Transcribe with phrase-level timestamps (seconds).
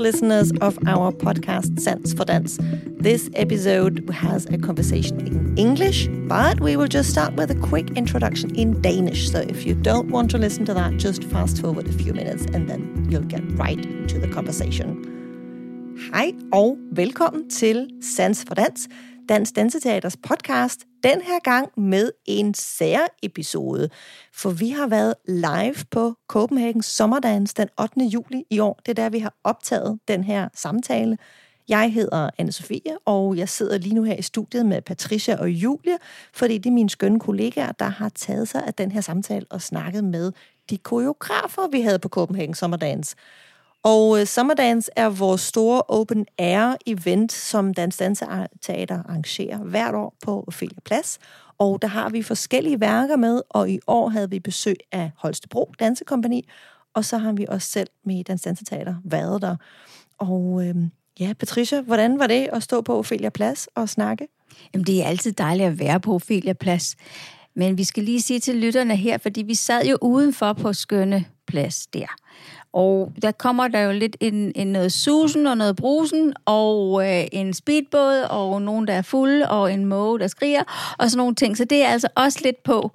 [0.00, 2.58] Listeners of our podcast Sans for Dance.
[2.98, 7.90] This episode has a conversation in English, but we will just start with a quick
[7.98, 9.30] introduction in Danish.
[9.30, 12.46] So if you don't want to listen to that, just fast forward a few minutes
[12.54, 15.06] and then you'll get right to the conversation.
[16.14, 18.88] Hej og velkommen til Sans for Dans,
[19.30, 23.88] Dansk Danseteaters podcast, den her gang med en særepisode,
[24.34, 28.00] for vi har været live på Copenhagen Sommerdans den 8.
[28.00, 28.80] juli i år.
[28.86, 31.18] Det er der, vi har optaget den her samtale.
[31.68, 35.50] Jeg hedder anne Sofie, og jeg sidder lige nu her i studiet med Patricia og
[35.50, 35.98] Julie,
[36.34, 39.62] fordi det er mine skønne kollegaer, der har taget sig af den her samtale og
[39.62, 40.32] snakket med
[40.70, 43.16] de koreografer, vi havde på Copenhagen Sommerdans.
[43.82, 49.94] Og øh, uh, Summerdance er vores store open air event, som Dansk Danseteater arrangerer hvert
[49.94, 51.18] år på Ophelia Plads.
[51.58, 55.72] Og der har vi forskellige værker med, og i år havde vi besøg af Holstebro
[55.80, 56.48] Dansekompani,
[56.94, 59.56] og så har vi også selv med Dansk Danseteater været der.
[60.18, 60.74] Og øh,
[61.20, 64.28] ja, Patricia, hvordan var det at stå på Ophelia Plads og snakke?
[64.74, 66.96] Jamen, det er altid dejligt at være på Ophelia Plads.
[67.56, 71.24] Men vi skal lige sige til lytterne her, fordi vi sad jo udenfor på skønne
[71.50, 72.06] plads der.
[72.72, 77.24] Og der kommer der jo lidt en, en noget susen og noget brusen, og øh,
[77.32, 81.34] en speedbåd, og nogen, der er fuld, og en måge, der skriger, og sådan nogle
[81.34, 81.56] ting.
[81.56, 82.90] Så det er altså også lidt på,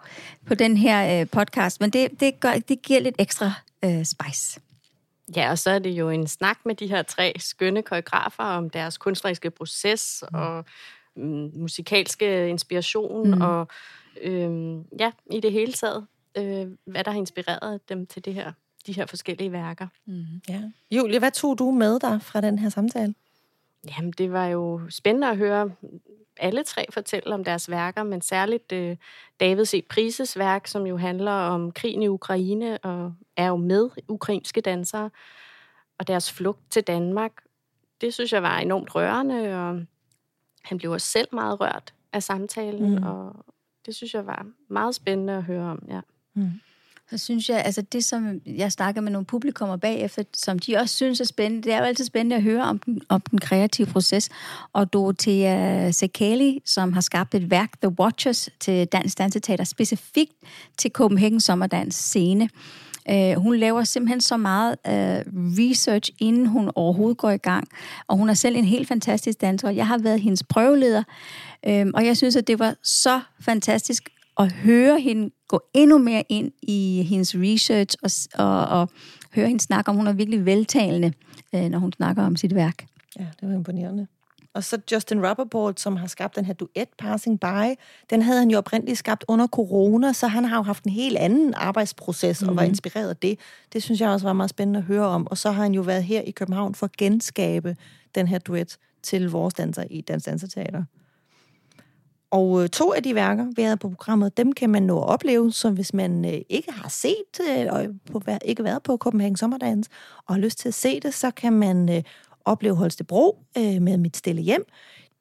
[0.48, 3.54] på den her øh, podcast, men det, det, gør, det giver lidt ekstra
[3.86, 4.60] øh, spice.
[5.36, 8.70] Ja, og så er det jo en snak med de her tre skønne koreografer om
[8.70, 10.40] deres kunstneriske proces mm.
[10.40, 10.66] og
[11.16, 13.42] mm, musikalske inspiration mm.
[13.42, 13.68] og
[14.22, 16.06] øh, ja, i det hele taget,
[16.38, 18.52] øh, hvad der har inspireret dem til det her
[18.88, 19.88] de her forskellige værker.
[20.06, 20.26] Mm.
[20.50, 20.62] Ja.
[20.92, 23.16] Julie, hvad tog du med dig fra den her samtale?
[23.98, 25.72] Jamen, det var jo spændende at høre
[26.38, 28.98] alle tre fortælle om deres værker, men særligt øh,
[29.40, 29.86] David C.
[29.90, 35.10] Prises værk, som jo handler om krigen i Ukraine og er jo med ukrainske dansere
[35.98, 37.32] og deres flugt til Danmark.
[38.02, 39.86] Det synes jeg var enormt rørende, og
[40.64, 43.04] han blev også selv meget rørt af samtalen, mm.
[43.04, 43.46] og
[43.86, 46.02] det synes jeg var meget spændende at høre om, ja.
[46.36, 46.52] Mm
[47.10, 50.96] så synes jeg, altså det, som jeg snakker med nogle publikummer bagefter, som de også
[50.96, 53.88] synes er spændende, det er jo altid spændende at høre om den, om den kreative
[53.88, 54.30] proces.
[54.74, 60.32] Og Dorothea Sekali, som har skabt et værk, The Watchers, til Dansk Danseteater, specifikt
[60.78, 62.50] til Copenhagen Sommerdans scene.
[63.10, 64.94] Uh, hun laver simpelthen så meget uh,
[65.60, 67.68] research, inden hun overhovedet går i gang.
[68.08, 69.70] Og hun er selv en helt fantastisk danser.
[69.70, 71.04] Jeg har været hendes prøveleder,
[71.68, 74.10] uh, og jeg synes, at det var så fantastisk
[74.40, 78.90] at høre hende gå endnu mere ind i hendes research og, og, og
[79.36, 81.14] høre hende snakke om, hun er virkelig veltalende,
[81.56, 82.86] øh, når hun snakker om sit værk.
[83.20, 84.08] Ja, det var imponerende.
[84.56, 87.76] Og så Justin Rubberboard, som har skabt den her duet Passing By,
[88.10, 91.18] den havde han jo oprindeligt skabt under corona, så han har jo haft en helt
[91.18, 92.50] anden arbejdsproces mm.
[92.50, 92.70] og var mhm.
[92.70, 93.40] inspireret af det.
[93.74, 95.28] Det synes jeg også var meget spændende at høre om.
[95.28, 97.76] Og så har han jo været her i København for at genskabe
[98.16, 100.84] den her duet til vores danser i Dansk Danserteater.
[102.36, 105.08] Og øh, to af de værker, vi havde på programmet, dem kan man nå at
[105.08, 109.90] opleve, så hvis man øh, ikke har set og på, ikke været på Copenhagen Sommerdans
[110.28, 112.04] og har lyst til at se det, så kan man øh,
[112.46, 114.66] opleve Holstebro med Mit Stille Hjem.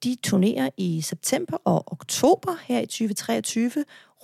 [0.03, 3.71] De turnerer i september og oktober her i 2023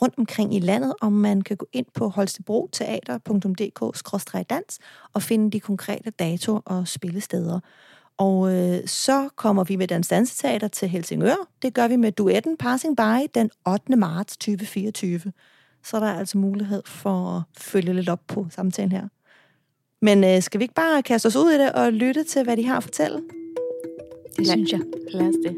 [0.01, 4.79] rundt omkring i landet, og man kan gå ind på holstebroteater.dk-dans
[5.13, 7.59] og finde de konkrete datoer og spillesteder.
[8.21, 11.47] Og øh, så kommer vi med Dansk Danseteater til Helsingør.
[11.61, 13.95] Det gør vi med duetten Passing By den 8.
[13.95, 15.21] marts 2024.
[15.83, 19.07] Så der er altså mulighed for at følge lidt op på samtalen her.
[20.01, 22.57] Men øh, skal vi ikke bare kaste os ud i det og lytte til, hvad
[22.57, 23.21] de har at fortælle?
[24.37, 24.81] Det synes jeg.
[25.11, 25.55] Lad os det.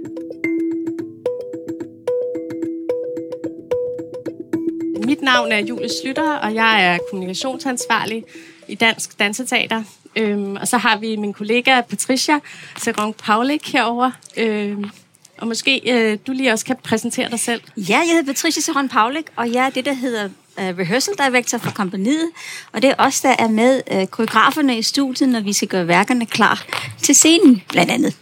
[5.06, 8.24] Mit navn er Julie Slytter, og jeg er kommunikationsansvarlig
[8.68, 9.84] i Dansk Danseteater.
[10.16, 12.40] Øhm, og så har vi min kollega Patricia
[12.78, 14.12] Serong Paulik herover.
[14.38, 14.90] Øhm,
[15.38, 17.62] og måske øh, du lige også kan præsentere dig selv.
[17.78, 20.26] Ja, jeg hedder Patricia Serong Paulik, og jeg er det, der hedder
[20.58, 22.30] uh, Rehearsal Director for kompaniet.
[22.72, 25.88] Og det er os, der er med uh, koreograferne i studiet, når vi skal gøre
[25.88, 26.66] værkerne klar
[27.02, 28.16] til scenen, blandt andet.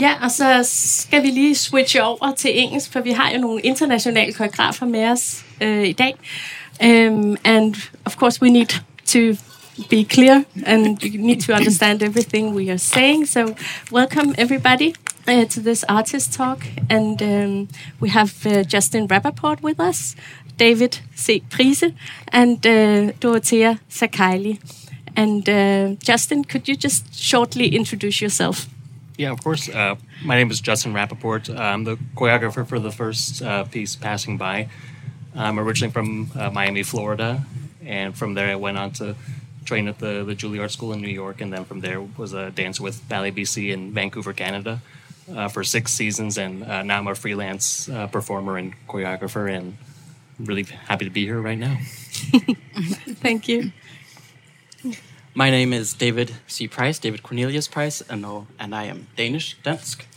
[0.00, 3.60] Ja, og så skal vi lige switche over til engelsk, for vi har jo nogle
[3.60, 6.14] internationale koreografer med os øh, i dag.
[6.84, 8.66] Um, and of course we need
[9.06, 9.42] to
[9.88, 13.26] be clear and you need to understand everything we are saying.
[13.26, 13.54] So,
[13.90, 14.94] welcome everybody
[15.26, 16.66] uh, to this artist talk.
[16.90, 17.68] And um,
[18.00, 20.16] we have uh, Justin Rapaport with us,
[20.56, 21.40] David C.
[21.40, 21.84] Price,
[22.28, 24.58] and uh, Dorotea Saykaly.
[25.14, 28.66] And uh, Justin, could you just shortly introduce yourself?
[29.16, 29.68] Yeah, of course.
[29.68, 31.56] Uh, my name is Justin Rapaport.
[31.56, 34.68] I'm the choreographer for the first uh, piece, Passing By.
[35.34, 37.44] I'm originally from Miami, Florida,
[37.84, 39.14] and from there I went on to
[39.68, 42.50] trained at the, the Juilliard School in New York, and then from there was a
[42.50, 44.80] dancer with Ballet BC in Vancouver, Canada,
[45.36, 49.76] uh, for six seasons, and uh, now I'm a freelance uh, performer and choreographer, and
[50.40, 51.76] really happy to be here right now.
[53.20, 53.72] Thank you.
[55.34, 56.66] My name is David C.
[56.66, 58.24] Price, David Cornelius Price, and,
[58.58, 60.07] and I am Danish, dansk.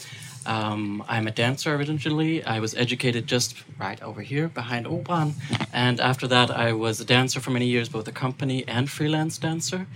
[0.46, 2.44] Um, I'm a dancer originally.
[2.44, 5.34] I was educated just right over here behind Operan.
[5.72, 9.38] And after that, I was a dancer for many years, both a company and freelance
[9.38, 9.88] dancer.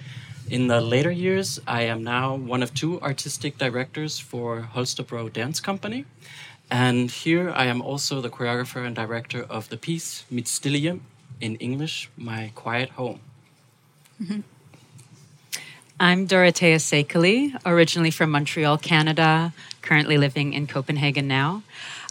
[0.49, 5.59] In the later years, I am now one of two artistic directors for Holstebro Dance
[5.59, 6.05] Company.
[6.69, 10.99] And here I am also the choreographer and director of the piece stille
[11.41, 13.19] in English, My Quiet Home.
[14.21, 14.41] Mm-hmm.
[15.99, 19.53] I'm Dorotea Saykaly, originally from Montreal, Canada,
[19.85, 21.63] currently living in Copenhagen now.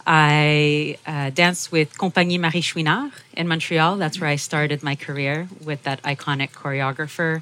[0.07, 3.97] I uh, danced with Compagnie Marie Chouinard in Montreal.
[3.97, 7.41] That's where I started my career with that iconic choreographer.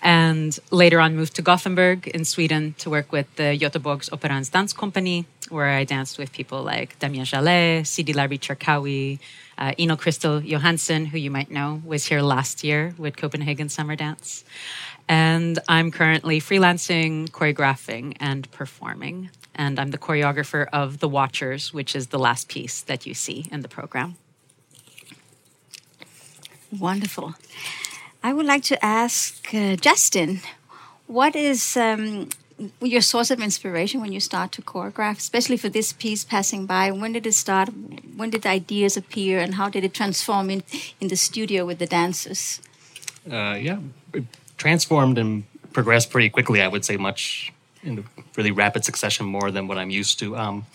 [0.00, 4.72] And later on moved to Gothenburg in Sweden to work with the Göteborgs Operans Dance
[4.72, 9.18] Company, where I danced with people like Damien Jalet, Sidi Larbi Cherkaoui,
[9.58, 13.96] uh, Ina Christel Johannessen, who you might know, was here last year with Copenhagen Summer
[13.96, 14.44] Dance.
[15.08, 19.30] And I'm currently freelancing, choreographing, and performing.
[19.54, 23.46] And I'm the choreographer of The Watchers, which is the last piece that you see
[23.52, 24.16] in the program.
[26.76, 27.34] Wonderful.
[28.22, 30.40] I would like to ask uh, Justin,
[31.06, 32.30] what is um,
[32.80, 36.90] your source of inspiration when you start to choreograph, especially for this piece, Passing By?
[36.90, 37.70] When did it start?
[38.16, 40.62] When did the ideas appear, and how did it transform in,
[41.00, 42.60] in the studio with the dancers?
[43.30, 43.78] Uh, yeah,
[44.12, 44.24] it
[44.56, 46.62] transformed and progressed pretty quickly.
[46.62, 47.52] I would say much
[47.82, 48.04] in
[48.36, 50.36] really rapid succession, more than what I'm used to.
[50.36, 50.66] Um,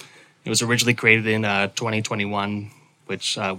[0.46, 2.72] it was originally created in uh, 2021,
[3.08, 3.56] which uh,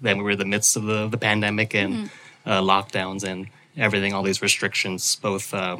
[0.00, 2.50] then we were in the midst of the, the pandemic and mm-hmm.
[2.50, 5.76] uh, lockdowns and everything, all these restrictions, both uh,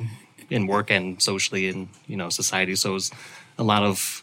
[0.51, 2.75] in work and socially in you know society.
[2.75, 3.11] So it was
[3.59, 4.23] a lot of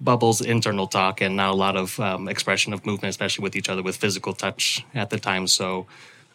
[0.00, 3.68] bubbles, internal talk, and not a lot of um, expression of movement, especially with each
[3.68, 5.46] other, with physical touch at the time.
[5.46, 5.86] So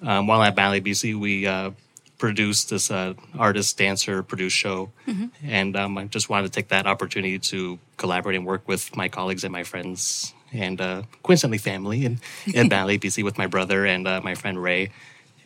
[0.01, 1.71] um, while at Ballet BC, we uh,
[2.19, 5.27] produced this uh, artist dancer produced show mm-hmm.
[5.43, 9.07] and um, i just wanted to take that opportunity to collaborate and work with my
[9.07, 12.19] colleagues and my friends and uh, coincidentally family in,
[12.53, 14.91] in ballet bc with my brother and uh, my friend ray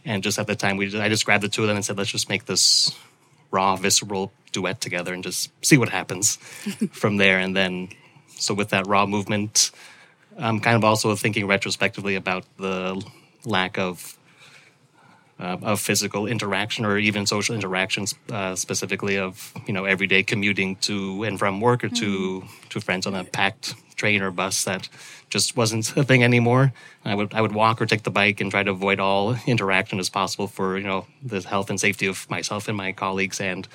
[0.04, 1.86] and just at the time we just, i just grabbed the two of them and
[1.86, 2.98] said let's just make this
[3.54, 6.36] raw visceral duet together and just see what happens
[6.92, 7.88] from there and then
[8.28, 9.72] so with that raw movement
[10.38, 13.02] i'm kind of also thinking retrospectively about the
[13.46, 14.18] lack of
[15.40, 20.76] uh, of physical interaction or even social interactions, uh, specifically of you know everyday commuting
[20.78, 22.70] to and from work or to mm-hmm.
[22.70, 24.90] to friends on a packed train or bus that
[25.30, 26.74] just wasn't a thing anymore.
[27.06, 29.98] I would I would walk or take the bike and try to avoid all interaction
[29.98, 33.66] as possible for you know the health and safety of myself and my colleagues and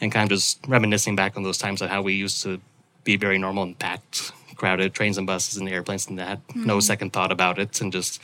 [0.00, 2.60] and kind of just reminiscing back on those times of how we used to
[3.02, 6.64] be very normal and packed crowded trains and buses and airplanes and that mm.
[6.64, 8.22] no second thought about it and just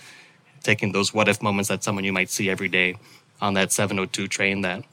[0.63, 2.95] taking those what if moments that someone you might see every day
[3.41, 4.85] on that 702 train that,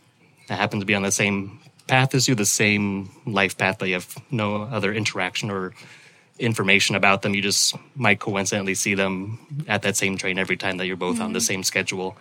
[0.48, 3.88] that happens to be on the same path as you, the same life path, but
[3.89, 5.74] you have no other interaction or
[6.39, 7.34] information about them.
[7.34, 11.15] You just might coincidentally see them at that same train every time that you're both
[11.15, 11.25] mm-hmm.
[11.25, 11.46] on the mm-hmm.
[11.46, 12.17] same schedule,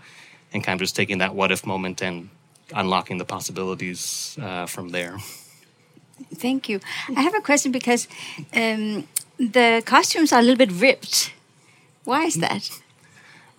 [0.53, 2.29] and kind of just taking that what if moment and
[2.75, 5.19] unlocking the possibilities uh, from there.
[6.35, 6.81] Thank you.
[7.17, 8.09] I have a question because
[8.53, 9.07] um,
[9.39, 11.33] the costumes are a little bit ripped.
[12.05, 12.71] Why is that?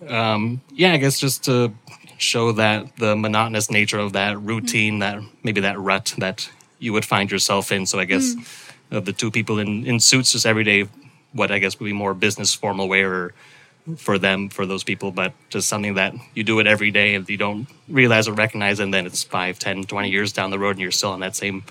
[0.08, 1.72] um, yeah, I guess just to
[2.18, 5.00] show that the monotonous nature of that routine, mm.
[5.00, 7.86] that maybe that rut that you would find yourself in.
[7.86, 8.69] So I guess mm.
[8.90, 10.88] Of the two people in, in suits, just every day,
[11.32, 13.32] what I guess would be more business formal wear
[13.96, 17.28] for them, for those people, but just something that you do it every day and
[17.28, 20.72] you don't realize or recognize, and then it's 5, 10, 20 years down the road
[20.72, 21.64] and you're still on that same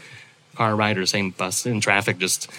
[0.55, 2.49] car ride or same bus in traffic, just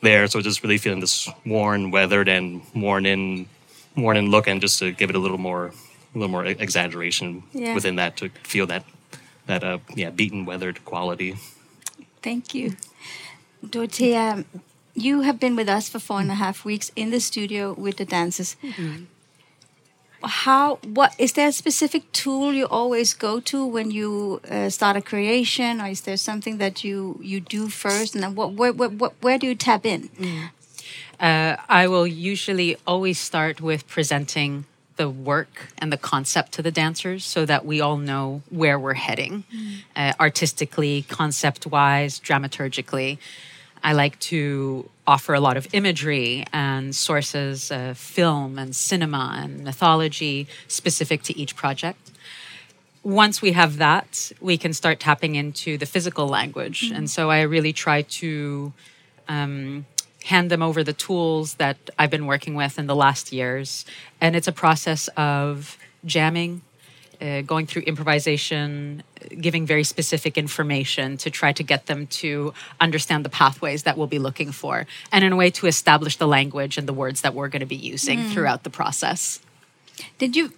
[0.00, 0.26] there.
[0.28, 3.46] So just really feeling this worn, weathered, and worn in
[3.94, 5.72] morning look and just to give it a little more
[6.14, 7.74] a little more exaggeration yeah.
[7.74, 8.84] within that to feel that
[9.46, 11.36] that uh yeah beaten weathered quality
[12.22, 12.76] thank you
[13.64, 14.44] dorotea
[14.94, 17.96] you have been with us for four and a half weeks in the studio with
[17.96, 19.04] the dancers mm-hmm.
[20.22, 24.96] how what is there a specific tool you always go to when you uh, start
[24.96, 28.72] a creation or is there something that you you do first and then what where,
[28.72, 30.50] where, where do you tap in mm.
[31.20, 34.64] Uh, I will usually always start with presenting
[35.00, 39.00] the work and the concept to the dancers so that we all know where we're
[39.08, 39.78] heading mm.
[39.96, 43.16] uh, artistically, concept wise, dramaturgically.
[43.82, 49.64] I like to offer a lot of imagery and sources of film and cinema and
[49.64, 52.02] mythology specific to each project.
[53.02, 56.80] once we have that, we can start tapping into the physical language.
[56.96, 58.74] And so I really try to
[59.28, 59.86] um,
[60.24, 63.84] hand them over the tools that I've been working with in the last years.
[64.20, 66.62] And it's a process of jamming,
[67.20, 69.02] uh, going through improvisation,
[69.40, 74.06] giving very specific information to try to get them to understand the pathways that we'll
[74.06, 77.34] be looking for, and in a way to establish the language and the words that
[77.34, 79.40] we're going to be using throughout the process.
[80.18, 80.52] Did you,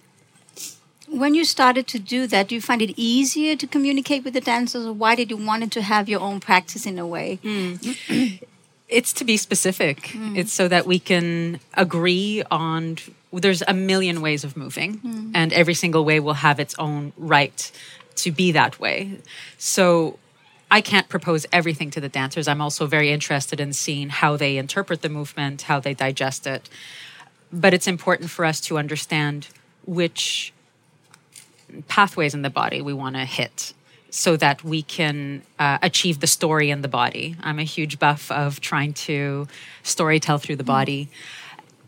[1.09, 4.41] when you started to do that, do you find it easier to communicate with the
[4.41, 7.39] dancers, or why did you want to have your own practice in a way?
[8.93, 10.11] it's to be specific.
[10.11, 10.35] Hmm.
[10.35, 12.97] It's so that we can agree on.
[13.31, 15.31] There's a million ways of moving, hmm.
[15.33, 17.71] and every single way will have its own right
[18.17, 19.17] to be that way.
[19.57, 20.19] So
[20.69, 22.47] I can't propose everything to the dancers.
[22.47, 26.69] I'm also very interested in seeing how they interpret the movement, how they digest it.
[27.51, 29.47] But it's important for us to understand
[29.85, 30.53] which
[31.87, 33.73] pathways in the body we want to hit
[34.13, 37.35] so that we can uh, achieve the story in the body.
[37.41, 39.47] I'm a huge buff of trying to
[39.81, 41.09] story tell through the body.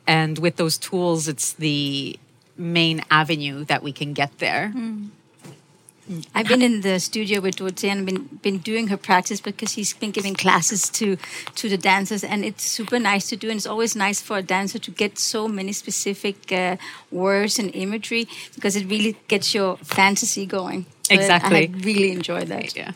[0.08, 2.18] And with those tools, it's the
[2.58, 4.74] main avenue that we can get there.
[6.34, 9.94] I've been in the studio with Dorotea and been been doing her practice because he's
[9.94, 11.18] been giving classes to
[11.56, 13.50] to the dancers, and it's super nice to do.
[13.50, 16.78] And it's always nice for a dancer to get so many specific uh,
[17.12, 20.86] words and imagery because it really gets your fantasy going.
[21.10, 21.70] Exactly.
[21.74, 22.76] I really enjoy that.
[22.76, 22.92] Yeah.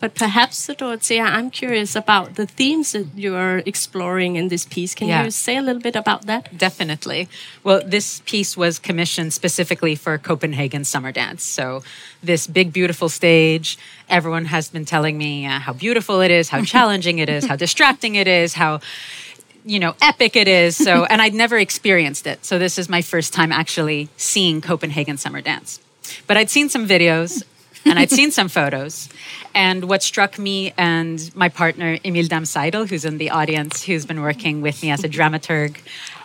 [0.00, 4.94] But perhaps, Dorotea, I'm curious about the themes that you're exploring in this piece.
[4.94, 5.24] Can Yeah.
[5.24, 6.56] you say a little bit about that?
[6.56, 7.28] Definitely.
[7.62, 11.44] Well, this piece was commissioned specifically for Copenhagen Summer Dance.
[11.44, 11.82] So,
[12.22, 13.76] this big, beautiful stage,
[14.08, 17.56] everyone has been telling me uh, how beautiful it is, how challenging it is, how
[17.56, 18.80] distracting it is, how
[19.66, 23.02] you know epic it is so and i'd never experienced it so this is my
[23.02, 25.80] first time actually seeing copenhagen summer dance
[26.26, 27.42] but i'd seen some videos
[27.84, 29.08] and i'd seen some photos.
[29.54, 34.22] And what struck me and my partner emil damseidel who's in the audience who's been
[34.22, 35.76] working with me as a dramaturg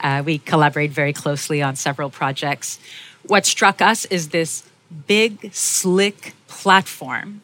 [0.02, 2.80] uh, we collaborate very closely on several projects.
[3.24, 4.64] What struck us is this
[5.08, 7.42] big slick platform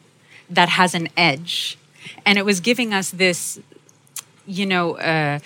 [0.48, 1.76] that has an edge.
[2.24, 3.58] And it was giving us this
[4.46, 5.38] you know, uh,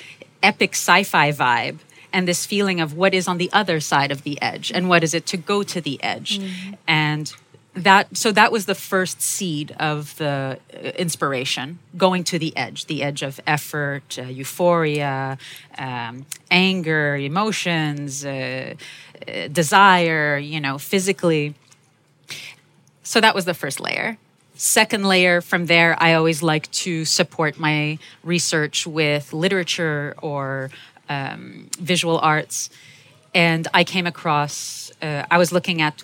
[0.42, 1.78] epic sci-fi vibe
[2.12, 5.04] and this feeling of what is on the other side of the edge and what
[5.04, 6.40] is it to go to the edge.
[6.86, 7.32] And
[7.76, 12.86] that so that was the first seed of the uh, inspiration going to the edge
[12.86, 15.36] the edge of effort uh, euphoria
[15.76, 18.74] um, anger emotions uh,
[19.28, 21.54] uh, desire you know physically
[23.06, 24.18] so that was the first layer.
[24.56, 30.70] Second layer from there, I always like to support my research with literature or
[31.08, 32.68] um, visual arts.
[33.32, 36.02] And I came across, uh, I was looking at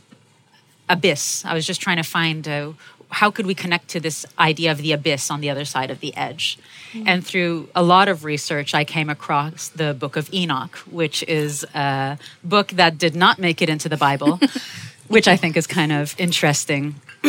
[0.88, 1.44] abyss.
[1.44, 2.72] I was just trying to find uh,
[3.12, 6.00] how could we connect to this idea of the abyss on the other side of
[6.00, 6.58] the edge.
[7.06, 11.64] And through a lot of research, I came across the Book of Enoch, which is
[11.74, 14.40] a book that did not make it into the Bible,
[15.08, 16.96] which I think is kind of interesting.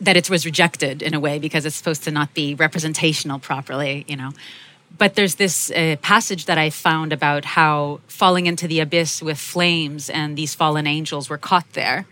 [0.00, 4.04] that it was rejected in a way because it's supposed to not be representational properly,
[4.08, 4.32] you know.
[4.98, 9.38] But there's this uh, passage that I found about how falling into the abyss with
[9.38, 12.06] flames and these fallen angels were caught there.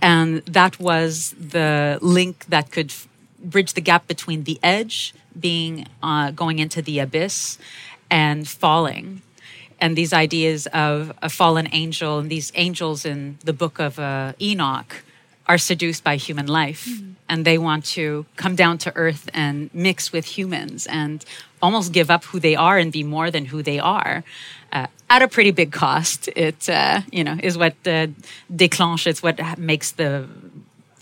[0.00, 3.08] And that was the link that could f-
[3.38, 7.58] bridge the gap between the edge being uh, going into the abyss
[8.10, 9.22] and falling
[9.80, 14.32] and these ideas of a fallen angel and these angels in the book of uh,
[14.40, 15.04] Enoch
[15.48, 16.88] are seduced by human life
[17.28, 21.24] and they want to come down to earth and mix with humans and
[21.62, 24.24] almost give up who they are and be more than who they are
[24.72, 28.06] uh, at a pretty big cost it uh, you know is what uh,
[28.52, 30.28] déclenche it's what makes the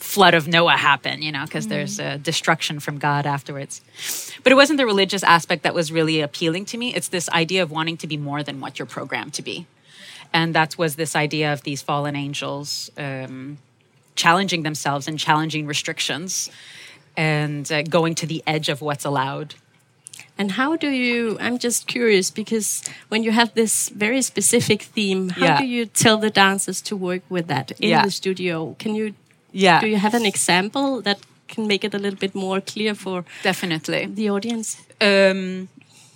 [0.04, 3.80] flood of Noah happen, you know, because there's a destruction from God afterwards.
[4.42, 6.94] But it wasn't the religious aspect that was really appealing to me.
[6.94, 9.66] It's this idea of wanting to be more than what you're programmed to be.
[10.32, 13.58] And that was this idea of these fallen angels um,
[14.16, 16.50] challenging themselves and challenging restrictions
[17.16, 19.54] and uh, going to the edge of what's allowed.
[20.36, 21.36] And how do you?
[21.40, 25.58] I'm just curious because when you have this very specific theme, how Yeah.
[25.60, 28.04] do you tell the dancers to work with that in Yeah.
[28.04, 28.74] the studio?
[28.78, 29.14] Can you?
[29.52, 29.80] Yeah.
[29.80, 33.24] Do you have an example that can make it a little bit more clear for
[33.44, 34.06] Definitely.
[34.06, 34.76] the audience?
[35.00, 35.68] um,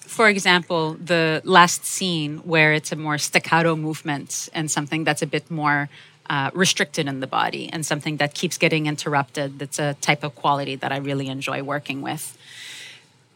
[0.07, 5.27] for example, the last scene where it's a more staccato movement and something that's a
[5.27, 5.89] bit more
[6.31, 9.59] uh, restricted in the body and something that keeps getting interrupted.
[9.59, 12.37] That's a type of quality that I really enjoy working with.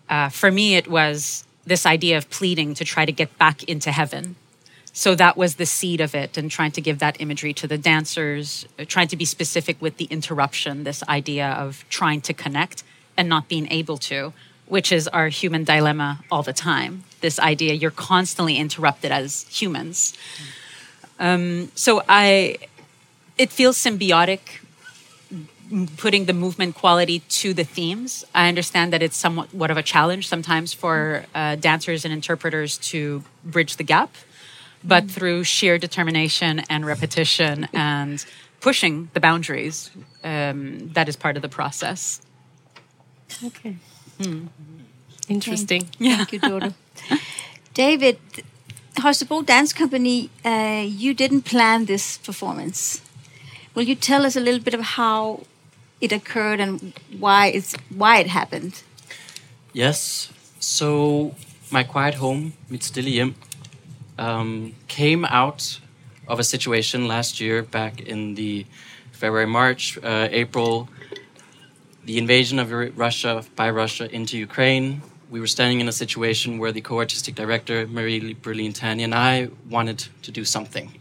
[0.08, 3.90] Uh, for me, it was this idea of pleading to try to get back into
[3.90, 4.36] heaven,
[4.92, 7.78] so that was the seed of it, and trying to give that imagery to the
[7.78, 12.84] dancers, uh, trying to be specific with the interruption, this idea of trying to connect
[13.16, 14.32] and not being able to,
[14.66, 17.04] which is our human dilemma all the time.
[17.20, 20.14] This idea you're constantly interrupted as humans.
[21.18, 22.56] Um, so I,
[23.38, 24.60] it feels symbiotic
[25.96, 28.24] putting the movement quality to the themes.
[28.34, 32.76] I understand that it's somewhat what of a challenge sometimes for uh, dancers and interpreters
[32.92, 34.14] to bridge the gap,
[34.84, 38.24] but through sheer determination and repetition and
[38.60, 39.90] pushing the boundaries,
[40.22, 42.20] um, that is part of the process.
[43.42, 43.76] Okay.
[45.28, 45.86] Interesting.
[45.98, 46.74] Thank you, Dodo.
[47.74, 48.18] David,
[48.96, 53.00] Holstebro Dance Company, uh, you didn't plan this performance.
[53.74, 55.44] Will you tell us a little bit of how
[56.00, 58.82] it occurred and why it's why it happened?
[59.72, 60.30] Yes.
[60.60, 61.34] So
[61.70, 63.34] my quiet home, Mit Stille
[64.18, 65.80] um, came out
[66.28, 68.66] of a situation last year, back in the
[69.12, 70.88] February, March, uh, April,
[72.04, 75.00] the invasion of Russia by Russia into Ukraine.
[75.30, 80.06] We were standing in a situation where the co-artistic director Marie Brolin-Tani and I wanted
[80.22, 80.92] to do something,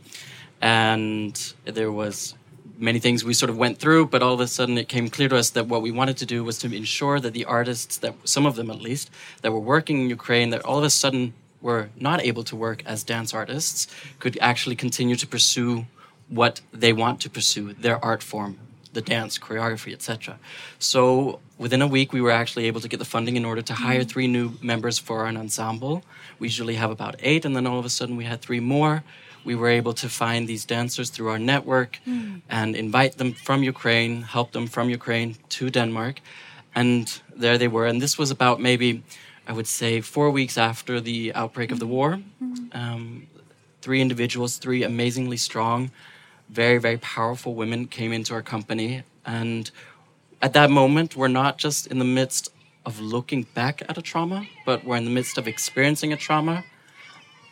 [0.62, 2.34] and there was
[2.82, 5.30] many things we sort of went through, but all of a sudden it came clear
[5.30, 8.16] to us that what we wanted to do was to ensure that the artists, that
[8.24, 9.12] some of them at least,
[9.42, 12.84] that were working in Ukraine, that all of a sudden were not able to work
[12.86, 13.88] as dance artists,
[14.20, 15.86] could actually continue to pursue
[16.28, 18.58] what they want to pursue, their art form,
[18.94, 20.40] the dance, choreography, etc.
[20.80, 23.74] So within a week, we were actually able to get the funding in order to
[23.74, 26.04] hire three new members for an ensemble.
[26.40, 29.04] We usually have about eight, and then all of a sudden we had three more.
[29.44, 32.00] We were able to find these dancers through our network
[32.50, 36.22] and invite them from Ukraine, help them from Ukraine to Denmark.
[36.76, 37.86] And there they were.
[37.86, 39.04] And this was about maybe,
[39.48, 42.20] I would say, four weeks after the outbreak of the war.
[42.74, 43.28] Um,
[43.82, 45.92] three individuals, three amazingly strong,
[46.50, 49.04] very, very powerful women came into our company.
[49.26, 49.72] And
[50.42, 52.52] at that moment, we're not just in the midst
[52.86, 56.64] of looking back at a trauma, but we're in the midst of experiencing a trauma.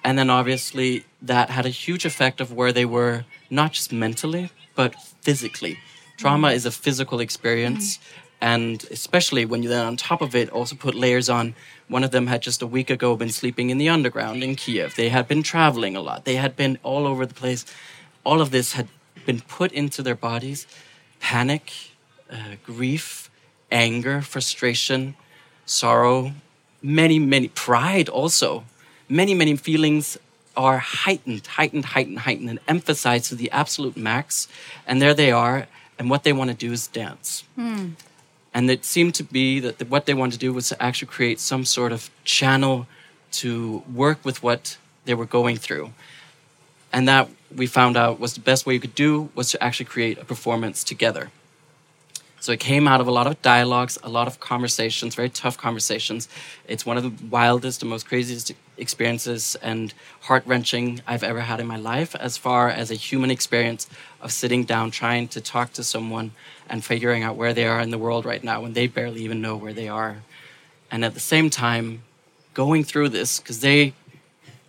[0.04, 4.52] And then obviously, that had a huge effect of where they were, not just mentally,
[4.76, 5.80] but physically.
[6.18, 8.00] Trauma is a physical experience.
[8.42, 11.56] And especially when you then, on top of it, also put layers on.
[11.90, 14.96] One of them had just a week ago been sleeping in the underground in Kiev.
[14.96, 16.24] They had been traveling a lot.
[16.24, 17.66] They had been all over the place.
[18.24, 18.88] All of this had
[19.26, 20.68] been put into their bodies
[21.20, 21.74] panic,
[22.32, 23.30] uh, grief,
[23.72, 25.16] anger, frustration,
[25.66, 26.34] sorrow,
[26.82, 28.64] many, many, pride also.
[29.10, 30.18] Many, many feelings
[30.56, 34.48] are heightened, heightened, heightened, heightened, and emphasized to the absolute max.
[34.86, 35.68] And there they are.
[35.98, 37.44] And what they want to do is dance.
[37.56, 37.90] Hmm.
[38.54, 41.08] And it seemed to be that the, what they wanted to do was to actually
[41.08, 42.88] create some sort of channel
[43.32, 45.92] to work with what they were going through.
[46.92, 49.86] And that we found out was the best way you could do was to actually
[49.86, 51.32] create a performance together.
[52.42, 55.58] So it came out of a lot of dialogues, a lot of conversations, very tough
[55.58, 56.30] conversations.
[56.68, 61.60] It's one of the wildest and most craziest experiences and heart wrenching I've ever had
[61.60, 63.90] in my life, as far as a human experience
[64.22, 66.32] of sitting down, trying to talk to someone
[66.70, 69.42] and figuring out where they are in the world right now when they barely even
[69.42, 70.18] know where they are.
[70.92, 72.04] And at the same time,
[72.54, 73.94] going through this, because they,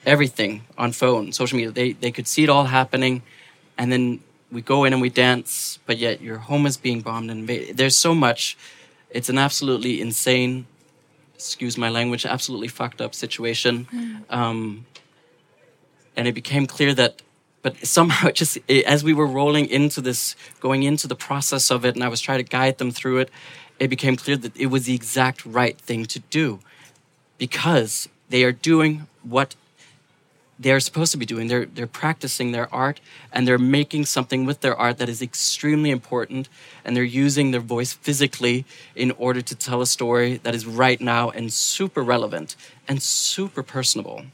[0.05, 3.23] everything on phone, social media, they, they could see it all happening.
[3.79, 4.21] And then
[4.53, 7.77] we go in and we dance, but yet your home is being bombed and invaded.
[7.77, 8.57] There's so much.
[9.11, 10.67] It's an absolutely insane,
[11.35, 13.87] excuse my language, absolutely fucked up situation.
[14.29, 14.87] Um,
[16.17, 17.23] and it became clear that,
[17.63, 21.71] but somehow it just, it, as we were rolling into this, going into the process
[21.71, 23.31] of it, and I was trying to guide them through it,
[23.79, 26.61] it became clear that it was the exact right thing to do
[27.39, 29.55] because they are doing what
[30.61, 31.49] they're supposed to be doing.
[31.49, 33.01] They're they're practicing their art
[33.33, 36.51] and they're making something with their art that is extremely important
[36.85, 41.01] and they're using their voice physically in order to tell a story that is right
[41.01, 44.27] now and super relevant and super personable.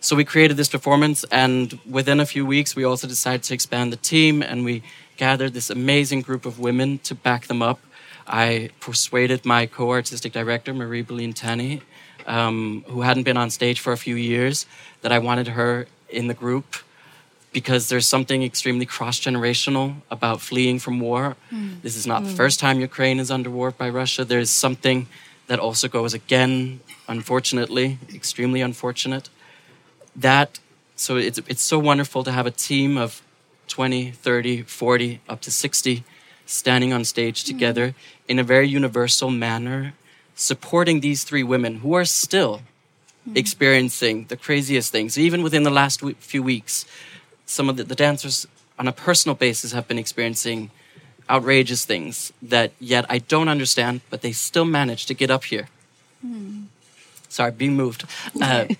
[0.00, 3.92] So we created this performance and within a few weeks we also decided to expand
[3.92, 4.82] the team and we
[5.16, 7.78] gathered this amazing group of women to back them up.
[8.26, 11.82] I persuaded my co-artistic director Marie Brolin-Tani
[12.26, 14.66] um, who hadn't been on stage for a few years,
[15.02, 16.76] that I wanted her in the group
[17.52, 21.36] because there's something extremely cross generational about fleeing from war.
[21.50, 21.74] Hmm.
[21.82, 22.36] This is not the hmm.
[22.36, 24.24] first time Ukraine is under war by Russia.
[24.24, 25.08] There's something
[25.48, 29.28] that also goes again, unfortunately, extremely unfortunate.
[30.14, 30.60] That
[30.94, 33.22] so it's it's so wonderful to have a team of
[33.68, 36.04] 20, 30, 40, up to 60
[36.46, 37.46] standing on stage hmm.
[37.52, 37.94] together
[38.28, 39.94] in a very universal manner
[40.40, 42.62] supporting these three women who are still
[43.34, 45.18] experiencing the craziest things.
[45.18, 46.86] Even within the last w- few weeks,
[47.46, 48.46] some of the, the dancers
[48.78, 50.70] on a personal basis have been experiencing
[51.28, 55.68] outrageous things that yet I don't understand, but they still manage to get up here.
[57.28, 58.04] Sorry, being moved.
[58.40, 58.64] Uh,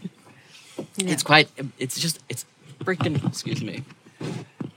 [0.96, 1.49] It's quite.
[1.79, 2.18] It's just.
[2.31, 2.46] It's
[2.85, 3.23] freaking.
[3.29, 3.83] Excuse me.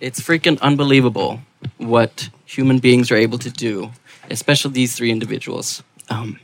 [0.02, 1.40] It's freaking unbelievable
[1.78, 3.92] what human beings are able to do,
[4.30, 5.82] especially these three individuals.
[6.10, 6.40] Um,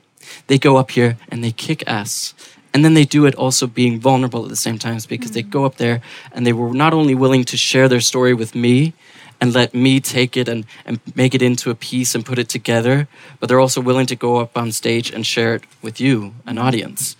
[0.48, 2.34] they go up here and they kick ass.
[2.74, 5.50] And then they do it also being vulnerable at the same time because they mm.
[5.50, 8.94] go up there and they were not only willing to share their story with me
[9.42, 12.50] and let me take it and, and make it into a piece and put it
[12.50, 13.08] together,
[13.40, 16.58] but they're also willing to go up on stage and share it with you, an
[16.58, 16.64] mm.
[16.64, 17.16] audience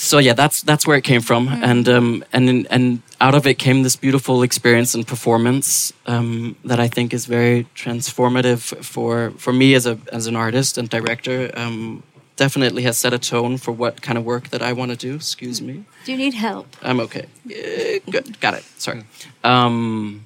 [0.00, 3.58] so yeah, that's that's where it came from, and um, and and out of it
[3.58, 9.52] came this beautiful experience and performance um, that I think is very transformative for for
[9.52, 11.50] me as a as an artist and director.
[11.54, 12.02] Um,
[12.36, 15.16] definitely has set a tone for what kind of work that I want to do.
[15.16, 16.66] Excuse me, Do you need help?
[16.80, 17.26] I'm okay.
[18.10, 18.64] Good, got it.
[18.78, 19.04] Sorry.
[19.44, 20.24] Um,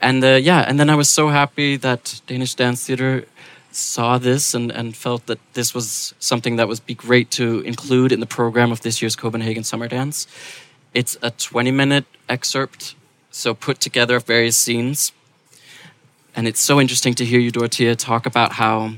[0.00, 3.24] and uh, yeah, and then I was so happy that Danish Dance Theatre
[3.76, 8.12] saw this and, and felt that this was something that would be great to include
[8.12, 10.26] in the program of this year's Copenhagen Summer Dance.
[10.94, 12.94] It's a 20 minute excerpt,
[13.30, 15.12] so put together of various scenes.
[16.34, 18.94] And it's so interesting to hear you, Dorotea, talk about how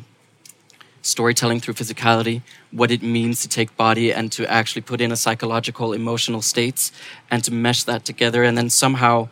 [1.02, 5.16] storytelling through physicality, what it means to take body and to actually put in a
[5.16, 6.92] psychological, emotional states
[7.30, 8.42] and to mesh that together.
[8.42, 9.28] And then somehow,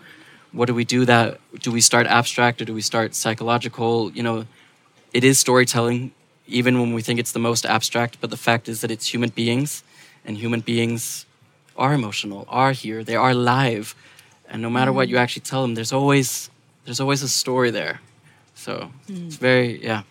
[0.52, 1.38] what do we do that?
[1.60, 4.10] Do we start abstract or do we start psychological?
[4.12, 4.46] You know,
[5.16, 6.12] it is storytelling,
[6.46, 9.30] even when we think it's the most abstract, but the fact is that it's human
[9.30, 9.82] beings,
[10.26, 11.24] and human beings
[11.74, 13.94] are emotional, are here, they are live.
[14.50, 16.50] And no matter what you actually tell them, there's always
[16.84, 18.00] there's always a story there.
[18.54, 19.44] So it's hmm.
[19.48, 20.02] very yeah.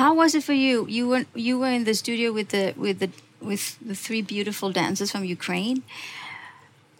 [0.00, 0.86] How was it for you?
[0.88, 3.10] You were you were in the studio with the with the
[3.50, 5.82] with the three beautiful dancers from Ukraine.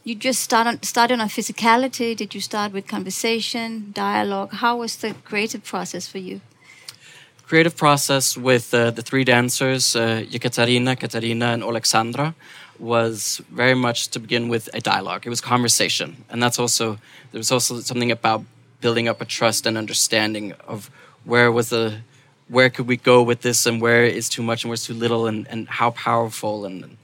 [0.03, 2.11] You just started started on physicality.
[2.23, 4.51] Did you start with conversation, dialogue?
[4.65, 6.41] How was the creative process for you?
[7.53, 12.35] Creative process with uh, the three dancers, uh, Yekaterina, Katerina, and Alexandra,
[12.79, 15.27] was very much to begin with a dialogue.
[15.27, 16.97] It was conversation, and that's also
[17.31, 18.41] there was also something about
[18.81, 20.91] building up a trust and understanding of
[21.25, 21.99] where was the
[22.49, 25.27] where could we go with this and where is too much and where's too little
[25.27, 26.65] and, and how powerful.
[26.65, 26.97] And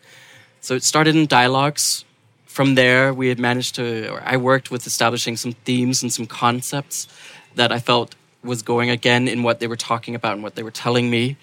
[0.63, 2.07] so it started in dialogues.
[2.47, 6.27] From there we had managed to or i worked with establishing some themes and some
[6.27, 7.07] concepts
[7.55, 8.11] that i felt
[8.43, 11.37] was going again in what they were talking about and what they were telling me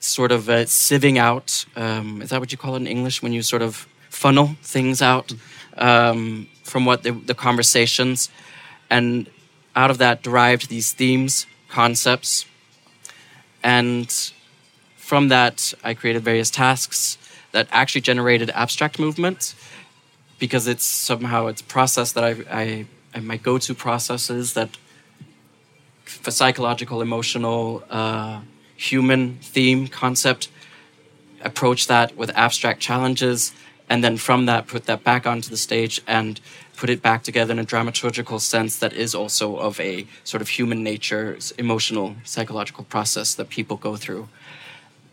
[0.00, 3.32] sort of uh, sieving out um, is that what you call it in english when
[3.32, 5.32] you sort of funnel things out
[5.78, 8.30] um, from what the, the conversations?
[8.90, 9.28] And
[9.74, 12.44] out of that derived these themes concepts.
[13.62, 14.12] And
[14.96, 17.18] from that i created various tasks
[17.50, 19.54] that actually generated abstract movement
[20.38, 24.70] because it's somehow it's process that i, I, I my go-to processes that
[26.04, 28.40] for psychological emotional uh,
[28.76, 30.48] human theme concept
[31.42, 33.52] approach that with abstract challenges
[33.88, 36.40] and then from that put that back onto the stage and
[36.76, 40.48] put it back together in a dramaturgical sense that is also of a sort of
[40.48, 44.28] human nature emotional psychological process that people go through.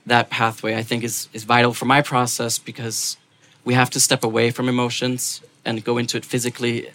[0.05, 3.17] That pathway i think is, is vital for my process because
[3.65, 6.89] we have to step away from emotions and go into it physically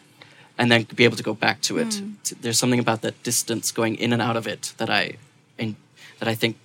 [0.59, 2.03] and then be able to go back to it
[2.43, 5.17] there's something about that distance going in and out of it that i
[5.59, 5.77] in,
[6.19, 6.57] that i think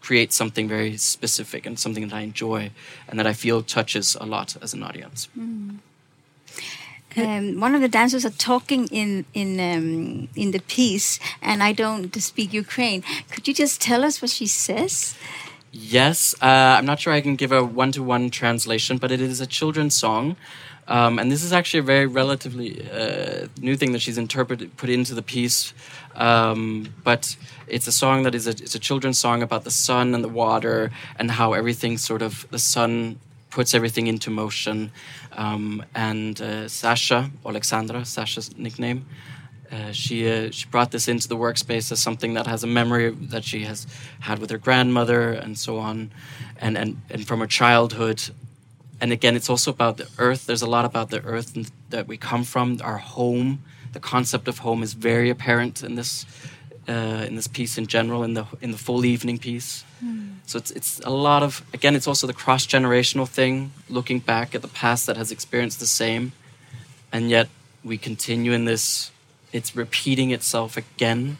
[0.00, 2.70] creates something very specific and something that i enjoy
[3.08, 5.28] and that i feel touches a lot as an audience
[7.16, 11.72] Um, one of the dancers are talking in in um, in the piece, and I
[11.72, 13.00] don't speak Ukraine.
[13.30, 15.14] Could you just tell us what she says?
[15.70, 19.20] Yes, uh, I'm not sure I can give a one to one translation, but it
[19.20, 20.36] is a children's song.
[20.86, 24.90] Um, and this is actually a very relatively uh, new thing that she's interpreted, put
[24.90, 25.72] into the piece.
[26.14, 30.14] Um, but it's a song that is a, it's a children's song about the sun
[30.14, 33.18] and the water and how everything sort of, the sun
[33.50, 34.90] puts everything into motion.
[35.32, 39.06] Um, and uh, Sasha, Alexandra, Sasha's nickname,
[39.72, 43.10] uh, she uh, she brought this into the workspace as something that has a memory
[43.10, 43.86] that she has
[44.20, 46.10] had with her grandmother and so on,
[46.60, 48.22] and and and from her childhood.
[49.00, 50.46] And again, it's also about the earth.
[50.46, 51.52] There's a lot about the earth
[51.90, 53.62] that we come from, our home.
[53.92, 56.26] The concept of home is very apparent in this
[56.88, 59.84] uh, in this piece in general, in the in the full evening piece.
[60.46, 61.96] So it's it's a lot of again.
[61.96, 65.86] It's also the cross generational thing, looking back at the past that has experienced the
[65.86, 66.32] same,
[67.12, 67.48] and yet
[67.82, 69.10] we continue in this.
[69.52, 71.38] It's repeating itself again.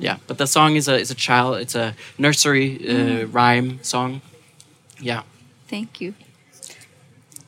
[0.00, 1.56] Yeah, but the song is a is a child.
[1.56, 4.20] It's a nursery uh, rhyme song.
[5.00, 5.22] Yeah,
[5.68, 6.14] Thank you.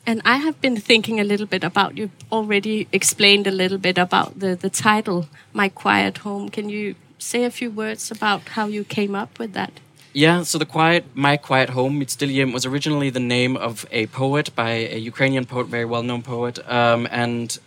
[0.07, 3.97] And I have been thinking a little bit about you already explained a little bit
[3.97, 6.47] about the, the title, My Quiet Home.
[6.47, 9.73] Can you say a few words about how you came up with that?
[10.13, 13.85] Yeah, so the quiet, my quiet home, Mit Stille Hjem, was originally the name of
[13.91, 17.59] a poet by a Ukrainian poet, very well-known poet, um, and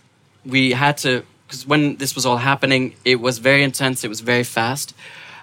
[0.46, 4.02] we had to because when this was all happening, it was very intense.
[4.02, 4.94] It was very fast.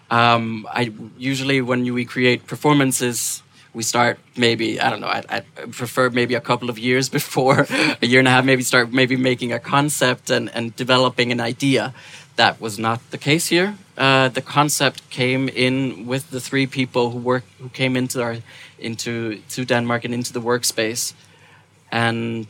[0.10, 3.44] Um, I usually when we create performances,
[3.78, 5.14] we start maybe I don't know.
[5.36, 5.42] I,
[5.82, 7.68] prefer maybe a couple of years before
[8.02, 8.44] a year and a half.
[8.44, 11.94] Maybe start maybe making a concept and and developing an idea.
[12.36, 13.70] That was not the case here.
[13.98, 18.36] Uh, the concept came in with the three people who work who came into our
[18.80, 19.12] into
[19.54, 21.14] to Denmark and into the workspace,
[21.92, 22.48] and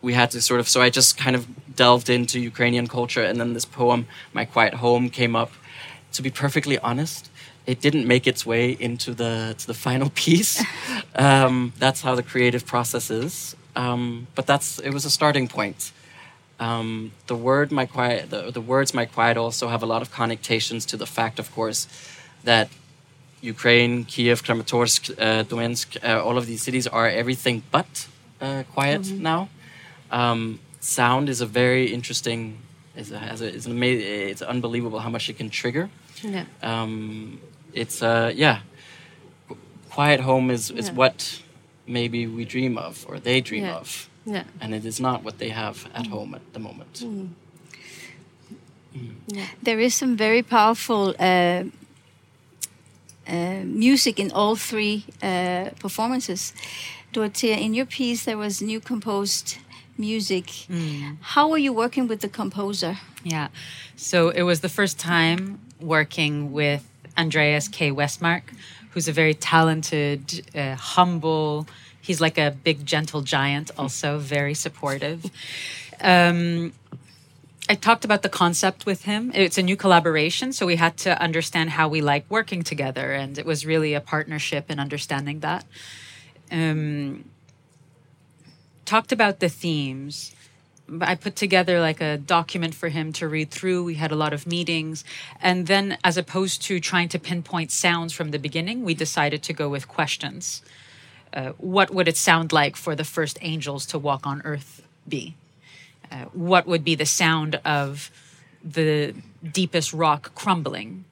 [0.00, 3.38] we had to sort of so I just kind of delved into Ukrainian culture and
[3.40, 5.50] then this poem My Quiet Home came up
[6.12, 7.27] to be perfectly honest
[7.68, 10.54] it didn't make its way into the to the final piece
[11.14, 15.92] um, that's how the creative process is um, but that's it was a starting point
[16.60, 20.10] um, the word my quiet the, the words my quiet also have a lot of
[20.10, 21.86] connotations to the fact of course
[22.44, 22.68] that
[23.40, 28.08] Ukraine, Kiev, Kramatorsk, uh, Donetsk, uh, all of these cities are everything but
[28.40, 29.22] uh, quiet mm-hmm.
[29.22, 29.48] now.
[30.10, 32.58] Um, sound is a very interesting.
[32.96, 34.06] Is, a, has a, it's an amazing.
[34.06, 35.88] It's unbelievable how much it can trigger.
[36.22, 36.46] Yeah.
[36.62, 37.40] Um,
[37.72, 38.60] it's uh yeah.
[39.90, 40.94] Quiet home is is yeah.
[40.94, 41.42] what
[41.86, 43.76] maybe we dream of or they dream yeah.
[43.76, 44.08] of.
[44.24, 44.44] Yeah.
[44.60, 46.10] And it is not what they have at mm.
[46.10, 47.00] home at the moment.
[47.00, 47.28] Mm.
[48.94, 49.46] Mm.
[49.62, 51.64] There is some very powerful uh,
[53.26, 56.52] uh, music in all three uh, performances.
[57.12, 59.58] Dorotea, in your piece, there was new composed
[59.96, 60.46] music.
[60.68, 61.16] Mm.
[61.20, 62.98] How were you working with the composer?
[63.24, 63.48] Yeah,
[63.96, 66.84] so it was the first time working with
[67.18, 67.90] Andreas K.
[67.90, 68.42] Westmark,
[68.90, 71.66] who's a very talented, uh, humble.
[72.00, 75.30] He's like a big, gentle giant, also very supportive.
[76.00, 76.72] Um,
[77.68, 79.30] I talked about the concept with him.
[79.34, 83.36] It's a new collaboration, so we had to understand how we like working together, and
[83.36, 85.66] it was really a partnership in understanding that.
[86.50, 87.24] Um,
[88.86, 90.34] talked about the themes.
[91.00, 93.84] I put together like a document for him to read through.
[93.84, 95.04] We had a lot of meetings.
[95.40, 99.52] And then, as opposed to trying to pinpoint sounds from the beginning, we decided to
[99.52, 100.62] go with questions.
[101.32, 105.34] Uh, what would it sound like for the first angels to walk on earth be?
[106.10, 108.10] Uh, what would be the sound of
[108.64, 109.14] the
[109.52, 111.04] deepest rock crumbling?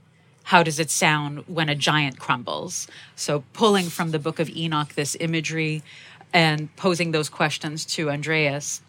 [0.45, 2.89] How does it sound when a giant crumbles?
[3.15, 5.83] So, pulling from the book of Enoch this imagery
[6.33, 8.81] and posing those questions to Andreas.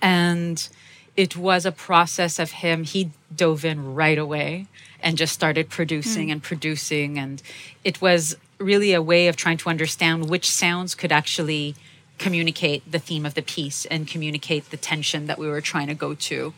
[0.00, 0.68] And
[1.16, 4.66] it was a process of him, he dove in right away
[5.02, 6.32] and just started producing mm.
[6.32, 7.18] and producing.
[7.18, 7.42] And
[7.84, 11.74] it was really a way of trying to understand which sounds could actually
[12.18, 15.94] communicate the theme of the piece and communicate the tension that we were trying to
[15.94, 16.52] go to.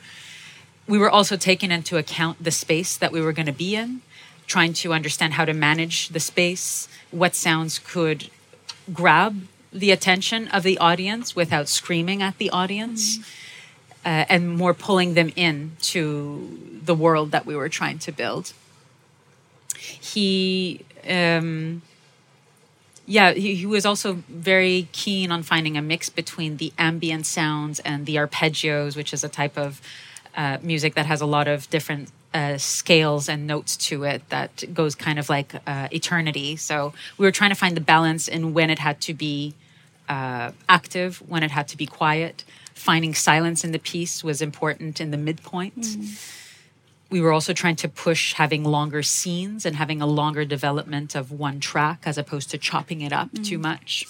[0.89, 4.03] We were also taking into account the space that we were going to be in,
[4.47, 8.29] trying to understand how to manage the space, what sounds could
[8.93, 14.09] grab the attention of the audience without screaming at the audience mm-hmm.
[14.09, 18.53] uh, and more pulling them in to the world that we were trying to build
[19.79, 21.83] he um,
[23.07, 27.81] yeah he, he, was also very keen on finding a mix between the ambient sounds
[27.81, 29.81] and the arpeggios which is a type of
[30.37, 34.65] uh, music that has a lot of different uh, scales and notes to it that
[34.73, 36.57] goes kind of like uh, eternity.
[36.57, 39.55] So we were trying to find the balance in when it had to be
[40.09, 42.45] uh, active, when it had to be quiet.
[42.75, 45.81] Finding silence in the piece was important in the midpoint.
[45.81, 46.39] Mm.
[47.11, 51.31] We were also trying to push having longer scenes and having a longer development of
[51.31, 53.45] one track as opposed to chopping it up mm.
[53.45, 54.07] too much.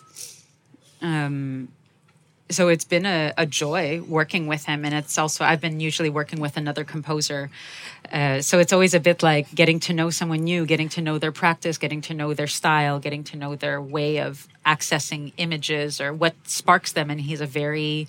[1.01, 1.69] Um,
[2.53, 6.11] so it's been a, a, joy working with him and it's also i've been usually
[6.11, 7.51] working with another composer.
[8.13, 11.19] Uh, so it's always a bit like getting to know someone new getting to know
[11.19, 16.01] their practice getting to know their style getting to know their way of accessing images
[16.01, 18.07] or what sparks them and he's a very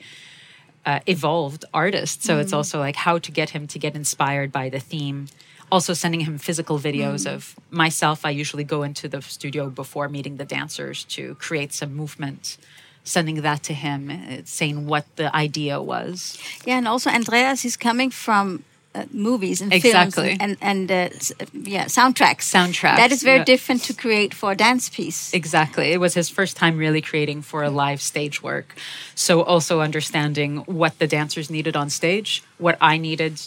[0.85, 2.23] uh, evolved artist.
[2.23, 2.41] So mm.
[2.41, 5.27] it's also like how to get him to get inspired by the theme.
[5.71, 7.33] Also sending him physical videos mm.
[7.33, 8.25] of myself.
[8.25, 12.57] I usually go into the studio before meeting the dancers to create some movement
[13.03, 16.37] sending that to him, uh, saying what the idea was.
[16.65, 18.63] Yeah, and also Andreas is coming from
[18.95, 20.37] uh, movies and exactly.
[20.37, 22.43] films and and, and uh, yeah soundtracks.
[22.43, 22.97] Soundtracks.
[22.97, 23.43] That is very yeah.
[23.45, 25.33] different to create for a dance piece.
[25.33, 25.91] Exactly.
[25.91, 28.75] It was his first time really creating for a live stage work.
[29.15, 33.41] So also understanding what the dancers needed on stage, what I needed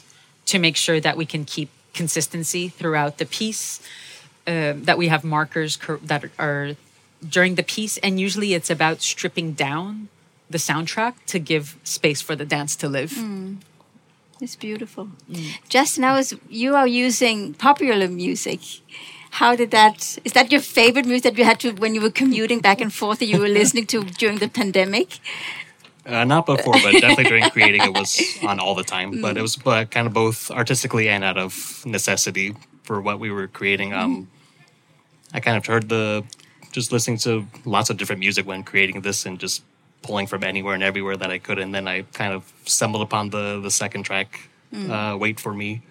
[0.46, 3.80] to make sure that we can keep consistency throughout the piece.
[4.48, 6.76] Uh, that we have markers that are
[7.26, 10.08] during the piece, and usually it's about stripping down
[10.48, 13.12] the soundtrack to give space for the dance to live.
[14.40, 15.08] It's beautiful.
[15.68, 18.60] Justin, I was you are using popular music.
[19.30, 20.18] How did that?
[20.24, 22.92] Is that your favorite music that you had to when you were commuting back and
[22.92, 25.18] forth that you were listening to during the pandemic?
[26.04, 29.20] Uh, not before, but definitely during creating it was on all the time.
[29.20, 33.30] But it was but kind of both artistically and out of necessity for what we
[33.30, 33.92] were creating.
[33.92, 34.28] Um,
[35.32, 36.24] I kind of heard the
[36.72, 39.62] just listening to lots of different music when creating this and just
[40.02, 41.58] pulling from anywhere and everywhere that I could.
[41.58, 44.48] And then I kind of stumbled upon the the second track,
[44.90, 45.82] uh, "Wait for Me,"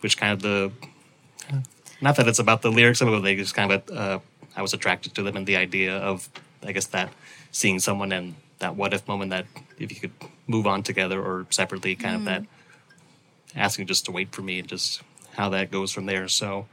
[0.00, 0.72] which kind of the
[2.00, 4.18] not that it's about the lyrics but they just kind of uh,
[4.56, 6.28] I was attracted to them and the idea of
[6.64, 7.12] I guess that
[7.50, 9.46] seeing someone and that what if moment that
[9.78, 10.12] if you could
[10.46, 12.44] move on together or separately, kind of that
[13.54, 15.02] asking just to wait for me and just
[15.34, 16.28] how that goes from there.
[16.28, 16.66] So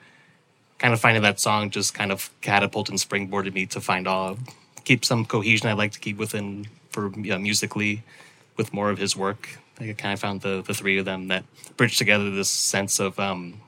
[0.80, 4.38] kind of finding that song just kind of catapulted and springboarded me to find all
[4.86, 8.02] keep some cohesion I like to keep within for you know, musically
[8.58, 9.60] with more of his work.
[9.80, 11.44] I kind of found the the three of them that
[11.78, 13.62] bridge together this sense of um,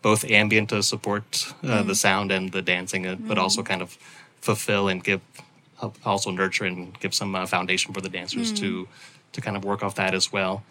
[0.00, 3.98] both ambient to support uh, the sound and the dancing, uh, but also kind of
[4.40, 5.20] fulfill and give
[6.04, 8.88] also nurture and give some uh, foundation for the dancers to
[9.32, 10.62] to kind of work off that as well.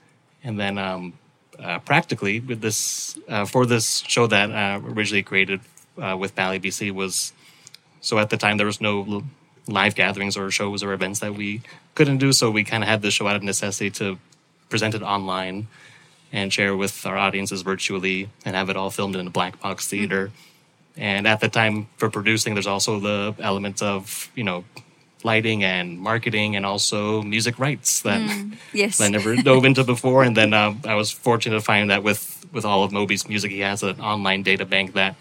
[0.43, 1.13] And then um,
[1.61, 5.59] uh, practically with this uh, for this show that uh, originally created
[6.01, 7.33] uh, with Ballet BC was
[8.01, 9.23] so at the time there was no
[9.67, 11.61] live gatherings or shows or events that we
[11.95, 14.17] couldn't do, so we kind of had this show out of necessity to
[14.69, 15.67] present it online
[16.31, 19.87] and share with our audiences virtually and have it all filmed in a black box
[19.87, 20.31] theater.
[20.97, 24.63] And at the time for producing, there's also the element of you know
[25.23, 28.21] lighting and marketing and also music rights that
[28.73, 28.99] Yes.
[29.01, 30.23] I never dove into before.
[30.23, 33.51] And then uh, I was fortunate to find that with with all of Moby's music,
[33.51, 35.15] he has an online data bank that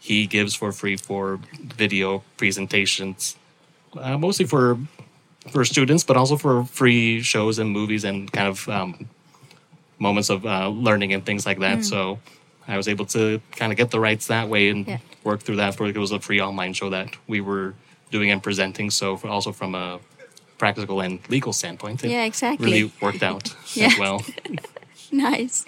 [0.00, 1.38] he gives for free for
[1.76, 3.36] video presentations,
[3.96, 4.78] uh, mostly for
[5.50, 9.08] for students, but also for free shows and movies and kind of um,
[9.98, 11.84] moments of uh, learning and things like that.
[11.84, 12.18] So
[12.66, 14.98] I was able to kind of get the rights that way and Yeah.
[15.22, 15.74] work through that.
[15.76, 17.74] For it was a free online show that we were
[18.10, 18.90] doing and presenting.
[18.90, 20.00] So also from a
[20.58, 22.64] practical and legal standpoint, it Yeah, exactly.
[22.66, 23.86] really worked out Yeah.
[23.86, 24.22] as well.
[25.12, 25.64] Nice.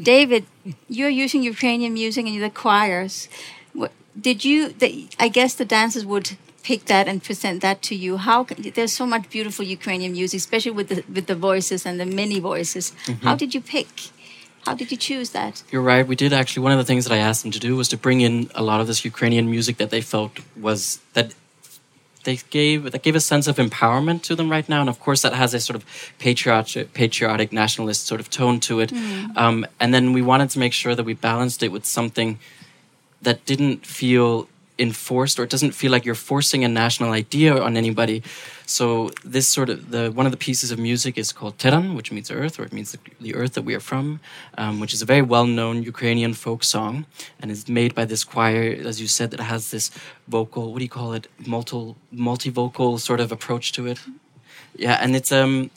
[0.00, 0.44] David,
[0.88, 3.28] you're using Ukrainian music and the choirs.
[3.72, 3.90] What,
[4.28, 8.16] did you, the, I guess the dancers would pick that and present that to you.
[8.18, 8.44] How
[8.76, 12.38] there's so much beautiful Ukrainian music, especially with the with the voices and the many
[12.38, 12.84] voices.
[13.06, 13.26] Mm-hmm.
[13.26, 13.88] How did you pick?
[14.66, 15.54] How did you choose that?
[15.72, 16.06] You're right.
[16.06, 16.62] We did actually.
[16.62, 18.62] One of the things that I asked them to do was to bring in a
[18.62, 20.32] lot of this Ukrainian music that they felt
[20.68, 21.34] was that
[22.24, 25.22] they gave that gave a sense of empowerment to them right now, and of course
[25.22, 25.84] that has a sort of
[26.18, 28.92] patriotic, patriotic nationalist sort of tone to it.
[29.36, 32.38] Um, and then we wanted to make sure that we balanced it with something
[33.22, 37.76] that didn't feel enforced or it doesn't feel like you're forcing a national idea on
[37.76, 38.22] anybody.
[38.70, 42.12] So this sort of the one of the pieces of music is called Teran, which
[42.12, 44.20] means earth, or it means the, the earth that we are from,
[44.56, 47.04] um, which is a very well-known Ukrainian folk song,
[47.40, 49.90] and is made by this choir, as you said, that has this
[50.28, 50.70] vocal.
[50.70, 51.26] What do you call it?
[51.44, 53.98] Multi multi-vocal sort of approach to it.
[54.76, 55.70] Yeah, and it's um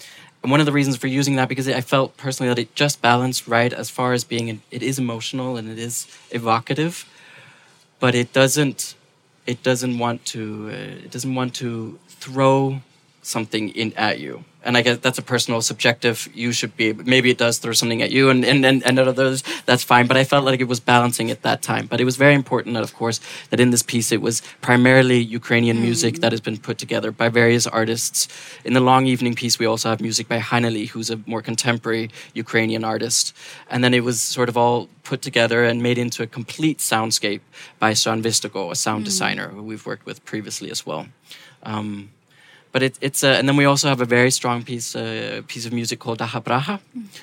[0.53, 3.47] one of the reasons for using that because I felt personally that it just balanced
[3.47, 5.95] right as far as being it is emotional and it is
[6.29, 6.93] evocative,
[7.99, 8.93] but it doesn't
[9.45, 12.81] it doesn't want to uh, it doesn't want to throw
[13.21, 14.43] something in at you.
[14.65, 16.29] And I guess that's a personal subjective.
[16.33, 19.43] You should be maybe it does throw something at you, and and and, and others
[19.65, 20.07] that's fine.
[20.07, 21.87] But I felt like it was balancing at that time.
[21.87, 25.19] But it was very important that, of course, that in this piece it was primarily
[25.19, 28.27] Ukrainian music that has been put together by various artists.
[28.63, 32.09] In the long evening piece, we also have music by Heineli, who's a more contemporary
[32.33, 33.35] Ukrainian artist.
[33.69, 37.41] And then it was sort of all put together and made into a complete soundscape
[37.79, 41.07] by Søren Vestergaard, a sound designer who we've worked with previously as well.
[41.63, 42.09] Um,
[42.73, 45.65] but it, it's uh, and then we also have a very strong piece uh, piece
[45.67, 46.79] of music called DakhaBrakha,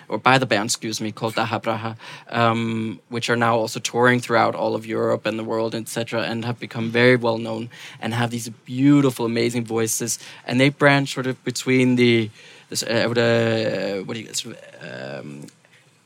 [0.08, 1.96] or by the band, excuse me, called DakhaBrakha,
[2.30, 6.44] um, which are now also touring throughout all of Europe and the world, etc., and
[6.44, 7.68] have become very well known
[8.00, 12.30] and have these beautiful, amazing voices, and they branch sort of between the
[12.68, 15.46] this, uh, the what do you sort of, um,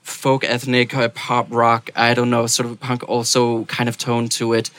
[0.03, 4.29] folk ethnic uh, pop rock i don't know sort of punk also kind of tone
[4.29, 4.71] to it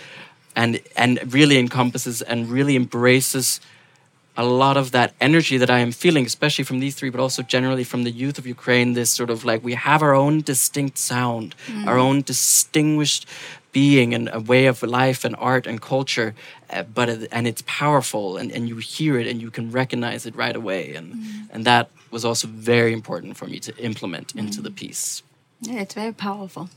[0.56, 3.60] and and really encompasses and really embraces
[4.38, 7.42] a lot of that energy that I am feeling, especially from these three, but also
[7.42, 8.94] generally from the youth of Ukraine.
[8.94, 11.88] This sort of like we have our own distinct sound, mm.
[11.88, 13.28] our own distinguished
[13.72, 16.34] being and a way of life and art and culture,
[16.70, 20.26] uh, but it, and it's powerful and, and you hear it and you can recognize
[20.26, 21.50] it right away, and mm.
[21.52, 24.76] and that was also very important for me to implement into the mm.
[24.76, 25.24] piece.
[25.62, 26.70] Yeah, it's very powerful.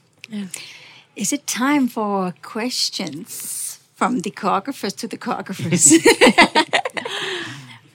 [1.17, 3.59] Is it time for questions
[3.99, 5.91] from the choreographers to the choreographers.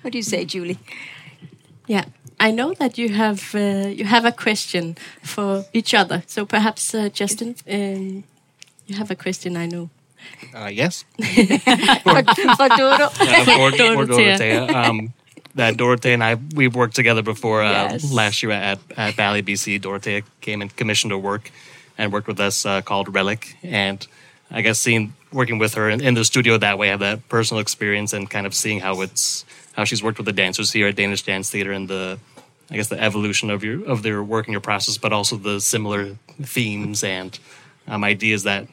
[0.04, 0.78] what do you say, Julie?
[1.88, 2.06] Yeah,
[2.39, 6.24] I know that you have uh, you have a question for each other.
[6.28, 8.24] So perhaps uh, Justin, um,
[8.88, 9.58] you have a question.
[9.58, 9.89] I know.
[10.54, 11.04] Uh, yes.
[11.18, 12.24] for,
[12.58, 13.06] for Dodo.
[13.06, 13.10] Uh,
[13.45, 14.38] for, for Dorotea.
[14.38, 14.74] Dorotea.
[14.74, 15.14] Um,
[15.56, 17.62] that Dorotea and I, we've worked together before.
[17.62, 18.12] Uh, Yes.
[18.12, 21.51] Last year at, at Ballet BC, Dorotea came and commissioned a work
[21.97, 23.58] and worked with us uh, called Relic.
[23.62, 24.06] And
[24.49, 27.28] I guess seeing working with her in, in the studio that way, I have that
[27.30, 30.88] personal experience and kind of seeing how it's how she's worked with the dancers here
[30.88, 32.19] at Danish Dance Theater and the
[32.71, 35.59] I guess the evolution of your of their work and your process, but also the
[35.59, 37.38] similar themes and
[37.88, 38.67] um, ideas that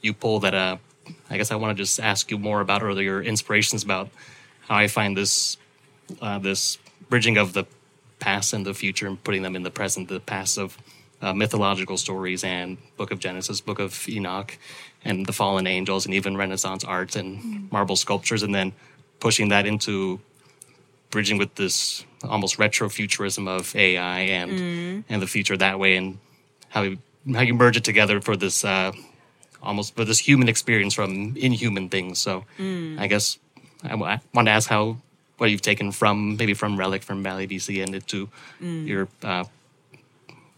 [0.00, 0.40] you pull.
[0.40, 0.78] That uh,
[1.28, 4.08] I guess I want to just ask you more about, or your inspirations about
[4.60, 5.56] how I find this
[6.20, 6.78] uh, this
[7.08, 7.64] bridging of the
[8.18, 10.78] past and the future and putting them in the present, the past of
[11.20, 14.56] uh, mythological stories and Book of Genesis, Book of Enoch,
[15.04, 18.72] and the fallen angels, and even Renaissance art and marble sculptures, and then
[19.20, 20.20] pushing that into
[21.14, 26.18] bridging with this almost retro futurism of AI and and the future that way, and
[26.74, 26.98] how you,
[27.32, 28.90] how you merge it together for this uh,
[29.62, 32.18] almost for this human experience from inhuman things.
[32.18, 32.44] So
[33.02, 33.38] I guess
[33.82, 33.94] I
[34.34, 34.96] want to ask how
[35.38, 38.28] what you've taken from maybe from Relic from Ballet BC and into
[38.60, 39.44] your uh,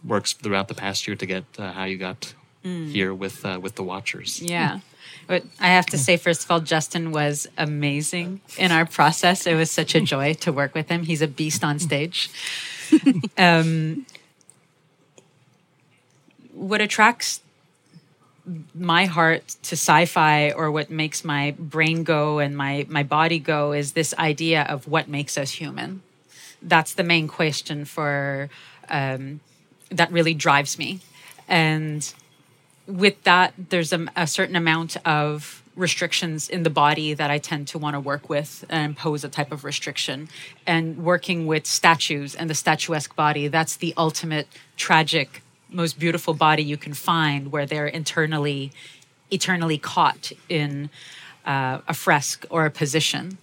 [0.03, 2.33] works throughout the past year to get uh, how you got
[2.63, 4.41] here with uh, with the Watchers.
[4.41, 4.79] Yeah.
[5.27, 9.45] But I have to say, first of all, Justin was amazing in our process.
[9.45, 11.03] It was such a joy to work with him.
[11.03, 12.29] He's a beast on stage.
[13.37, 14.05] um,
[16.53, 17.41] what attracts
[18.73, 23.73] my heart to sci-fi or what makes my brain go and my my body go
[23.73, 26.01] is this idea of what makes us human
[26.61, 28.49] that's the main question for
[28.89, 29.41] um,
[29.89, 31.01] that really drives me
[31.47, 32.13] and
[32.87, 37.67] with that there's a, a certain amount of restrictions in the body that i tend
[37.67, 40.27] to want to work with and impose a type of restriction.
[40.65, 46.63] And working with statues and the statuesque body that's the ultimate tragic most beautiful body
[46.63, 48.71] you can find where they're internally
[49.29, 50.89] eternally caught in
[51.45, 53.37] uh, a fresque or a position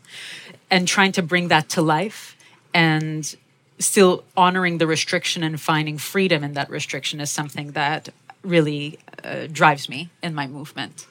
[0.71, 2.37] and trying to bring that to life
[2.73, 3.37] and
[3.79, 8.09] still honoring the restriction and finding freedom in that restriction is something that
[8.45, 11.07] really uh, drives me in my movement.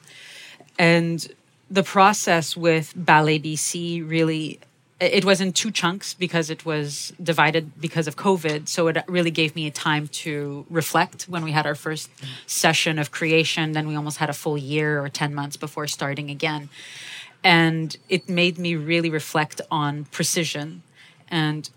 [0.78, 1.26] And
[1.70, 4.60] the process with ballet bc really
[5.00, 8.68] it was in two chunks because it was divided because of covid.
[8.68, 12.10] So it really gave me a time to reflect when we had our first
[12.46, 13.72] session of creation.
[13.72, 16.68] Then we almost had a full year or 10 months before starting again.
[17.42, 20.82] And it made me really reflect on precision
[21.28, 21.68] and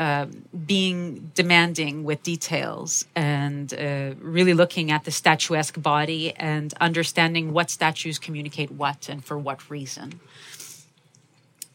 [0.00, 0.24] uh,
[0.66, 7.68] being demanding with details and uh, really looking at the statuesque body and understanding what
[7.68, 10.18] statues communicate what and for what reason.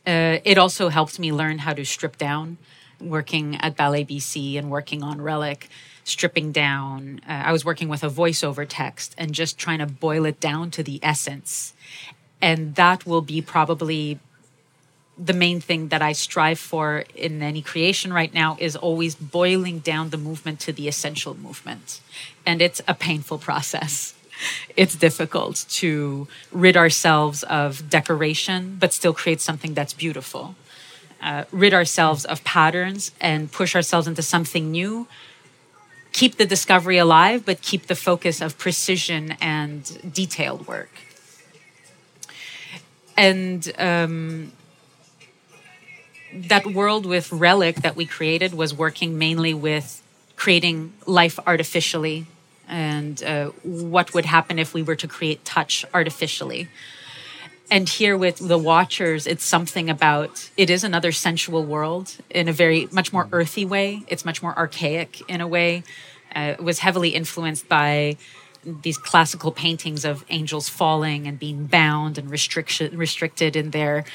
[0.07, 2.57] Uh, it also helped me learn how to strip down,
[2.99, 5.69] working at Ballet BC and working on Relic,
[6.03, 7.21] stripping down.
[7.29, 10.71] Uh, I was working with a voiceover text and just trying to boil it down
[10.71, 11.75] to the essence.
[12.41, 14.19] And that will be probably
[15.17, 19.79] the main thing that I strive for in any creation right now is always boiling
[19.79, 22.01] down the movement to the essential movement.
[22.45, 24.13] And it's a painful process.
[24.75, 30.55] It's difficult to rid ourselves of decoration, but still create something that's beautiful.
[31.21, 35.07] Uh, rid ourselves of patterns and push ourselves into something new.
[36.11, 40.91] Keep the discovery alive, but keep the focus of precision and detailed work.
[43.15, 44.51] And um,
[46.35, 50.01] that world with relic that we created was working mainly with
[50.35, 52.25] creating life artificially
[52.67, 56.67] and uh, what would happen if we were to create touch artificially.
[57.71, 62.53] And here with the watchers it's something about it is another sensual world in a
[62.53, 64.03] very much more earthy way.
[64.07, 65.83] It's much more archaic in a way.
[66.35, 68.17] Uh, it was heavily influenced by
[68.63, 74.05] these classical paintings of angels falling and being bound and restriction, restricted in their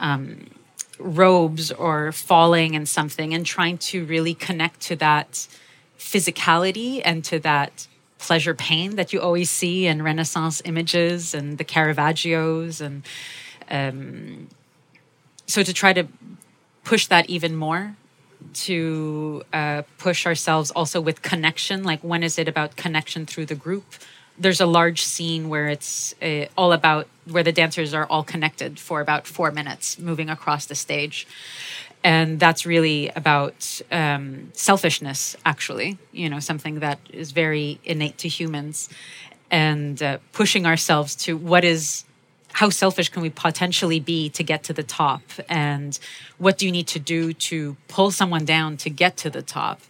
[0.00, 0.46] um,
[0.98, 5.46] robes or falling in something and trying to really connect to that
[5.98, 7.86] physicality and to that
[8.18, 13.02] pleasure pain that you always see in renaissance images and the caravaggios and
[13.70, 14.48] um,
[15.46, 16.06] so to try to
[16.84, 17.96] push that even more
[18.54, 23.54] to uh, push ourselves also with connection like when is it about connection through the
[23.54, 23.84] group
[24.38, 28.78] there's a large scene where it's uh, all about where the dancers are all connected
[28.78, 31.26] for about four minutes moving across the stage.
[32.04, 38.28] And that's really about um, selfishness actually you know something that is very innate to
[38.28, 38.88] humans
[39.50, 42.04] and uh, pushing ourselves to what is
[42.52, 45.22] how selfish can we potentially be to get to the top?
[45.48, 45.96] And
[46.38, 49.80] what do you need to do to pull someone down to get to the top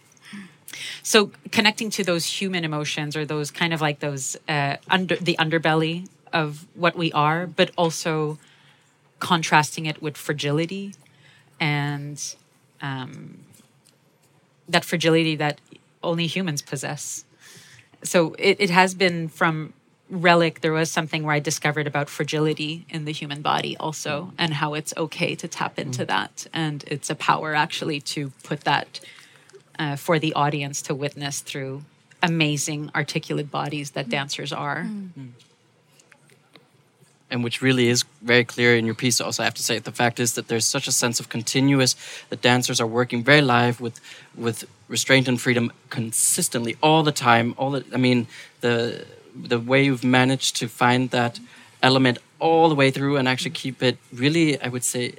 [1.03, 5.35] so connecting to those human emotions or those kind of like those uh, under the
[5.39, 8.37] underbelly of what we are but also
[9.19, 10.93] contrasting it with fragility
[11.59, 12.35] and
[12.81, 13.39] um,
[14.67, 15.59] that fragility that
[16.03, 17.25] only humans possess.
[18.03, 19.73] So it, it has been from
[20.09, 20.61] relic.
[20.61, 24.73] There was something where i discovered about fragility in the human body also and how
[24.73, 26.47] it's okay to tap into that.
[26.53, 28.99] And it's a power actually to put that
[29.79, 31.83] uh, for the audience to witness through
[32.21, 34.85] amazing articulate bodies that dancers are.
[37.31, 39.91] And which really is very clear in your piece also i have to say the
[39.91, 41.95] fact is that there's such a sense of continuous
[42.29, 44.01] that dancers are working very live with
[44.35, 48.25] with restraint and freedom consistently all the time all the i mean
[48.61, 49.05] the
[49.35, 51.39] the way you've managed to find that
[51.83, 55.13] element all the way through and actually keep it really i would say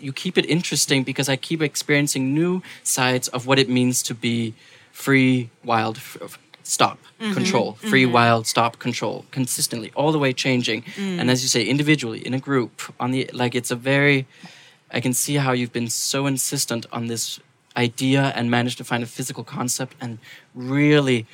[0.00, 4.14] you keep it interesting because i keep experiencing new sides of what it means to
[4.14, 4.54] be
[4.92, 7.32] free wild f- stop mm-hmm.
[7.32, 8.12] control free mm-hmm.
[8.12, 10.82] wild stop control consistently all the way changing.
[10.82, 11.18] Mm.
[11.20, 14.26] And as you say individually in a group on the like it's a very
[14.90, 17.40] i can see how you've been so insistent on this
[17.76, 20.18] idea and managed to find a physical concept and
[20.54, 21.26] really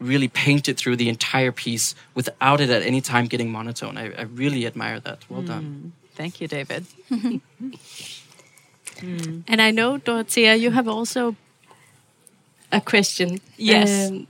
[0.00, 3.96] really paint it through the entire piece without it at any time getting monotone.
[3.96, 5.18] I, I really admire that.
[5.30, 6.03] Well done mm.
[6.14, 6.86] Thank you david
[9.02, 11.36] And I know, Dorotea, you have also
[12.72, 13.40] a question.
[13.56, 14.10] Yes.
[14.10, 14.26] Um,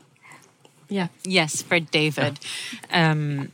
[0.89, 1.09] yeah.
[1.25, 2.39] Yes, for David.
[2.91, 3.53] Um,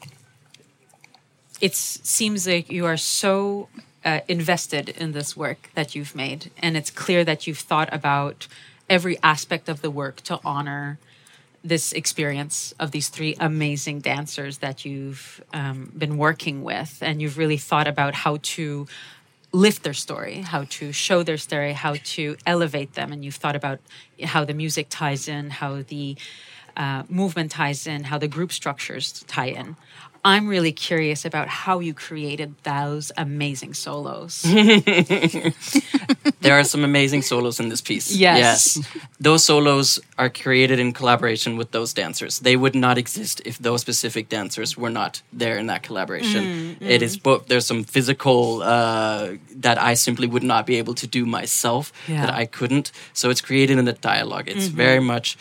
[1.61, 3.69] it seems like you are so
[4.05, 8.47] uh, invested in this work that you've made, and it's clear that you've thought about
[8.89, 10.99] every aspect of the work to honor
[11.63, 17.37] this experience of these three amazing dancers that you've um, been working with, and you've
[17.37, 18.87] really thought about how to
[19.53, 23.13] lift their story, how to show their story, how to elevate them.
[23.13, 23.81] And you've thought about
[24.23, 26.17] how the music ties in, how the
[26.77, 29.77] uh, movement ties in, how the group structures tie in.
[30.25, 34.43] I'm really curious about how you created those amazing solos.
[36.41, 38.15] there are some amazing solos in this piece.
[38.15, 38.77] Yes.
[38.77, 38.89] yes.
[39.19, 42.41] Those solos are created in collaboration with those dancers.
[42.41, 46.77] They would not exist if those specific dancers were not there in that collaboration.
[46.81, 51.07] It is both, there's some physical uh, that I simply would not be able to
[51.07, 52.27] do myself, Yeah.
[52.27, 52.93] that I couldn't.
[53.13, 54.49] So it's created in a dialogue.
[54.49, 55.39] It's very much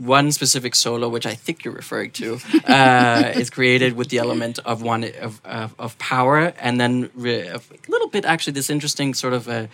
[0.00, 4.58] one specific solo, which I think you're referring to, uh, is created with the element
[4.64, 9.14] of one of, of, of power, and then re- a little bit actually this interesting
[9.14, 9.68] sort of a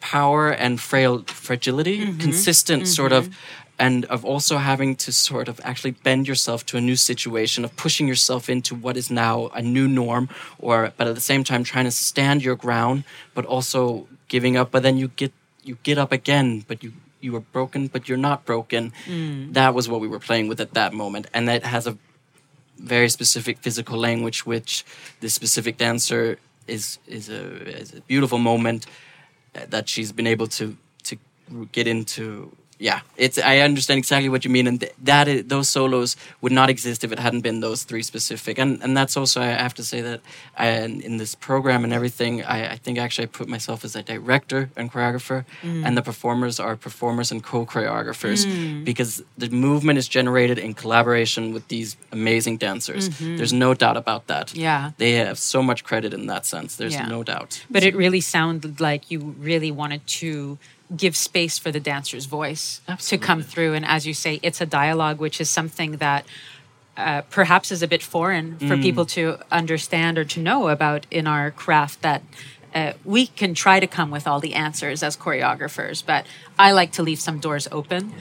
[0.00, 2.18] power and frail fragility, mm-hmm.
[2.18, 2.92] consistent mm-hmm.
[2.92, 3.34] sort of,
[3.78, 7.74] and of also having to sort of actually bend yourself to a new situation, of
[7.76, 10.28] pushing yourself into what is now a new norm,
[10.58, 14.70] or but at the same time trying to stand your ground, but also giving up.
[14.70, 15.32] But then you get
[15.62, 16.92] you get up again, but you
[17.24, 18.92] you are broken, but you're not broken.
[19.06, 19.54] Mm.
[19.54, 21.96] That was what we were playing with at that moment, and that has a
[22.78, 24.84] very specific physical language, which
[25.20, 27.42] this specific dancer is is a,
[27.80, 28.86] is a beautiful moment
[29.52, 31.16] that she's been able to to
[31.72, 32.54] get into.
[32.84, 36.52] Yeah, it's I understand exactly what you mean, and th- that is, those solos would
[36.52, 39.72] not exist if it hadn't been those three specific, and and that's also I have
[39.80, 40.20] to say that
[40.58, 40.66] I,
[41.08, 44.68] in this program and everything, I, I think actually I put myself as a director
[44.76, 45.86] and choreographer, mm.
[45.86, 48.84] and the performers are performers and co-choreographers mm.
[48.84, 53.08] because the movement is generated in collaboration with these amazing dancers.
[53.08, 53.36] Mm-hmm.
[53.38, 54.54] There's no doubt about that.
[54.54, 54.90] Yeah.
[54.98, 56.76] They have so much credit in that sense.
[56.76, 57.08] There's Yeah.
[57.08, 57.64] no doubt.
[57.70, 60.58] But it really sounded like you really wanted to
[60.96, 63.74] give space for the dancer's voice to come through.
[63.74, 66.24] And as you say, it's a dialogue, which is something that
[66.96, 71.26] uh, perhaps is a bit foreign for people to understand or to know about in
[71.26, 72.22] our craft that.
[72.74, 76.26] Uh, we can try to come with all the answers as choreographers, but
[76.58, 78.12] I like to leave some doors open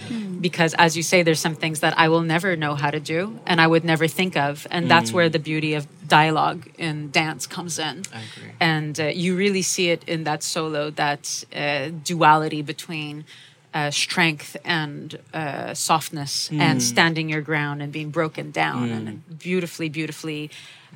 [0.42, 3.40] because, as you say, there's some things that I will never know how to do
[3.48, 4.68] and I would never think of.
[4.70, 8.04] And that's where the beauty of dialogue in dance comes in.
[8.14, 8.52] I agree.
[8.60, 13.26] and uh, you really see it in that solo that uh, duality between
[13.74, 19.90] uh, strength and uh, softness and standing your ground and being broken down and beautifully
[19.90, 20.52] beautifully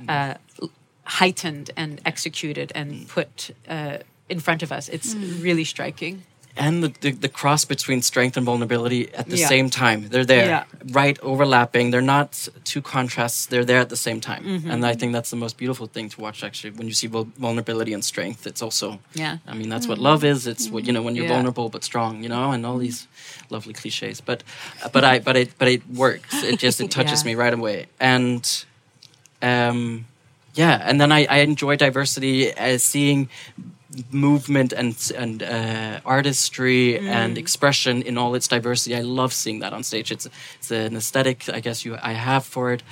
[0.08, 0.36] uh,
[1.08, 3.98] heightened and executed and put uh,
[4.30, 6.22] in front of us it's really striking
[6.60, 9.48] And the, the, the cross between strength and vulnerability at the Yeah.
[9.56, 10.00] same time.
[10.12, 10.64] They're there, Yeah.
[11.02, 11.92] right, overlapping.
[11.92, 12.30] They're not
[12.72, 13.46] two contrasts.
[13.52, 14.44] They're there at the same time.
[14.44, 14.72] Mm-hmm.
[14.72, 16.72] And I think that's the most beautiful thing to watch, actually.
[16.78, 17.10] When you see
[17.46, 18.88] vulnerability and strength, it's also,
[19.24, 19.38] Yeah.
[19.52, 20.40] I mean, that's what love is.
[20.48, 21.36] It's what, you know, when you're Yeah.
[21.38, 23.00] vulnerable but strong, you know, and all these
[23.56, 24.18] lovely cliches.
[24.30, 24.40] But,
[24.96, 26.34] but I, but it, but it works.
[26.52, 27.30] It just, it touches Yeah.
[27.30, 27.78] me right away.
[28.16, 28.44] And,
[29.52, 30.06] um,
[30.58, 33.30] yeah, and then I, I enjoy diversity as seeing
[34.12, 38.96] movement and and uh, artistry and expression in all its diversity.
[38.96, 40.12] I love seeing that on stage.
[40.12, 40.28] It's
[40.60, 42.84] it's an aesthetic I guess you I have for it,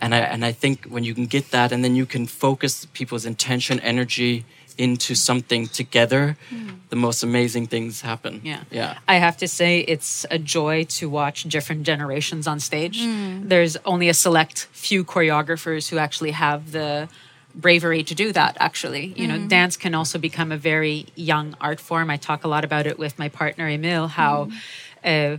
[0.00, 2.86] and I and I think when you can get that, and then you can focus
[2.92, 4.44] people's intention, energy
[4.78, 6.68] into something together, hmm.
[6.90, 8.40] the most amazing things happen.
[8.44, 8.64] Yeah.
[8.70, 8.98] yeah.
[9.08, 13.02] I have to say, it's a joy to watch different generations on stage.
[13.02, 13.48] Hmm.
[13.48, 17.08] There's only a select few choreographers who actually have the
[17.54, 19.14] bravery to do that, actually.
[19.16, 19.48] You know, hmm.
[19.48, 22.10] dance can also become a very young art form.
[22.10, 24.50] I talk a lot about it with my partner, Emil, how.
[25.04, 25.38] Uh,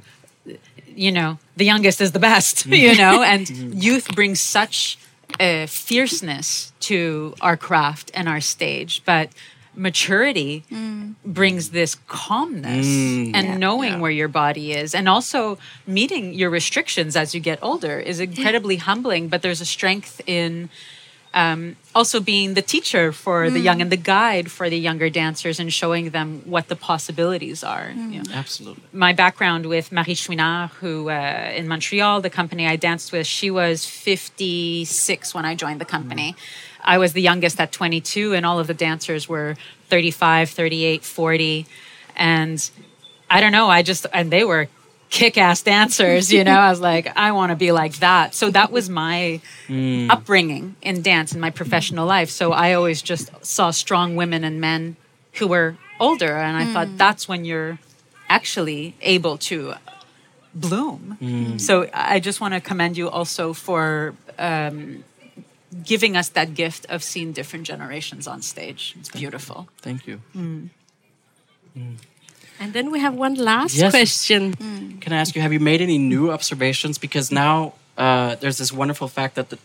[0.96, 3.48] you know, the youngest is the best, you know, and
[3.84, 4.98] youth brings such
[5.40, 9.30] uh, fierceness to our craft and our stage, but
[9.76, 10.64] maturity
[11.24, 12.88] brings this calmness
[13.36, 18.00] and knowing where your body is, and also meeting your restrictions as you get older
[18.00, 19.28] is incredibly humbling.
[19.28, 20.70] But there's a strength in
[21.34, 25.60] um, also being the teacher for the young and the guide for the younger dancers
[25.60, 27.92] and showing them what the possibilities are.
[27.92, 28.84] you know Absolutely.
[28.94, 33.52] my background with Marie Chouinard, who uh, in Montreal, the company I danced with, she
[33.52, 36.36] was 56 when I joined the company.
[36.84, 39.58] I was the youngest at 22, and all of the dancers were
[39.90, 41.66] 35, 38, 40.
[42.16, 42.70] And
[43.30, 44.70] I don't know, I just, and they were
[45.10, 46.58] kick ass dancers, you know.
[46.58, 48.36] I was like, I want to be like that.
[48.36, 50.10] So that was my mm.
[50.10, 52.30] upbringing in dance in my professional life.
[52.30, 54.96] So I always just saw strong women and men
[55.34, 56.36] who were older.
[56.38, 56.98] And I thought mm.
[56.98, 57.80] that's when you're
[58.30, 59.76] actually able to
[60.54, 61.18] bloom.
[61.22, 61.62] Mm.
[61.62, 65.04] So I just want to commend you also for um,
[65.86, 68.96] giving us that gift of seeing different generations on stage.
[69.00, 69.70] It's beautiful.
[69.80, 70.22] Thank you.
[72.60, 73.92] And then we have one last Yes.
[73.92, 74.54] question.
[75.02, 76.98] Can I ask you, have you made any new observations?
[76.98, 79.58] Because now uh, there's this wonderful fact that the,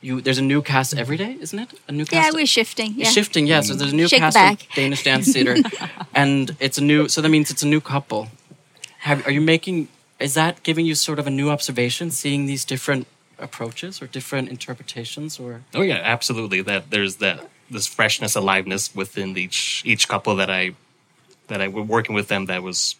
[0.00, 1.68] you there's a new cast every day, isn't it?
[1.88, 2.14] A new cast.
[2.26, 2.94] Yeah, we're shifting.
[2.96, 3.10] Yeah.
[3.10, 3.60] Shifting, yeah.
[3.62, 4.62] So there's a new Shake cast back.
[4.62, 5.56] of Danish dance theater,
[6.14, 7.08] and it's a new.
[7.08, 8.28] So that means it's a new couple.
[9.00, 9.88] Have, are you making?
[10.20, 13.06] Is that giving you sort of a new observation, seeing these different
[13.38, 16.62] approaches or different interpretations, or Oh yeah, absolutely.
[16.62, 20.74] That there's that this freshness, aliveness within each each couple that I
[21.48, 22.46] that I were working with them.
[22.46, 22.96] That was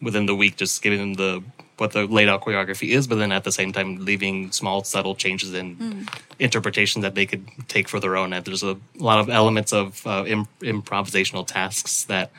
[0.00, 1.42] within the week, just giving them the
[1.78, 5.14] what the laid out choreography is, but then at the same time leaving small subtle
[5.14, 6.06] changes in
[6.38, 8.32] interpretation that they could take for their own.
[8.32, 12.30] And there's a lot of elements of uh, Im- improvisational tasks that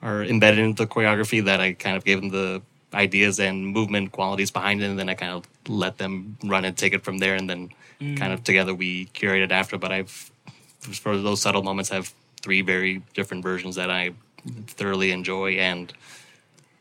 [0.00, 2.62] are embedded into the choreography that I kind of gave them the
[2.94, 6.76] ideas and movement qualities behind it, and then I kind of let them run and
[6.76, 7.70] take it from there, and then
[8.16, 9.76] kind of together we curate it after.
[9.76, 10.30] But I've
[10.80, 14.12] for those subtle moments, I have three very different versions that I
[14.66, 15.92] thoroughly enjoy and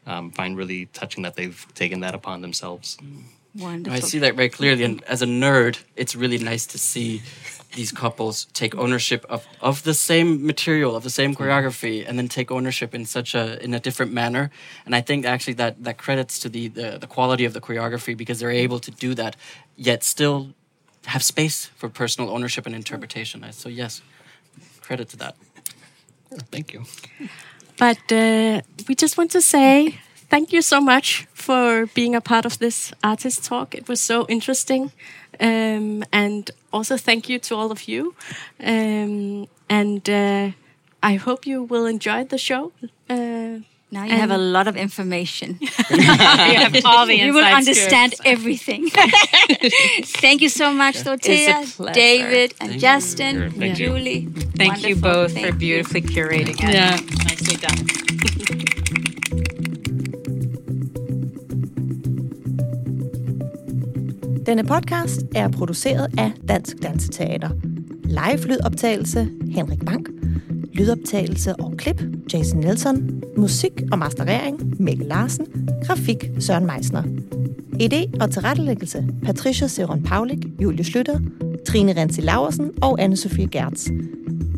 [0.05, 2.97] um, find really touching that they've taken that upon themselves.
[3.55, 3.97] Wonderful.
[3.97, 4.83] I see that very clearly.
[4.83, 7.21] And as a nerd, it's really nice to see
[7.75, 12.27] these couples take ownership of, of the same material, of the same choreography, and then
[12.27, 14.51] take ownership in such a in a different manner.
[14.85, 18.15] And I think actually that that credits to the the, the quality of the choreography
[18.15, 19.35] because they're able to do that,
[19.75, 20.53] yet still
[21.05, 23.45] have space for personal ownership and interpretation.
[23.51, 24.01] So yes,
[24.81, 25.35] credit to that.
[26.51, 26.83] Thank you.
[27.77, 29.99] But uh, we just want to say
[30.29, 33.75] thank you so much for being a part of this artist talk.
[33.75, 34.91] It was so interesting.
[35.39, 38.15] Um, and also thank you to all of you.
[38.59, 40.51] Um, and uh,
[41.03, 42.71] I hope you will enjoy the show.
[43.09, 43.59] Uh,
[43.91, 45.57] now you have a lot of information.
[45.61, 48.29] you have all the you will understand scoops.
[48.29, 48.89] everything.
[50.21, 51.93] Thank you so much, Dorotea, It's a pleasure.
[51.93, 53.87] David, and Justin, Sure, and thank you.
[53.87, 54.27] Julie.
[54.57, 55.59] Thank you both Thank for you.
[55.59, 56.73] beautifully curating it.
[56.73, 56.97] Yeah.
[57.27, 57.87] Nicely done.
[64.45, 67.49] Denne podcast er produceret af Dansk Danseteater.
[68.03, 70.07] Live lydoptagelse Henrik Bank.
[70.77, 72.03] Lydoptagelse og klip
[72.33, 73.21] Jason Nelson.
[73.37, 75.45] Musik og masterering Mikkel Larsen.
[75.85, 77.03] Grafik Søren Meisner.
[77.81, 81.19] Idé og tilrettelæggelse Patricia Seron Paulik, Julie Slytter,
[81.67, 83.87] Trine Rensi Laversen og Anne-Sophie Gertz.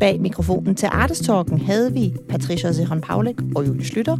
[0.00, 4.16] Bag mikrofonen til Artestalken havde vi Patricia Seron Paulik og Julie Slytter,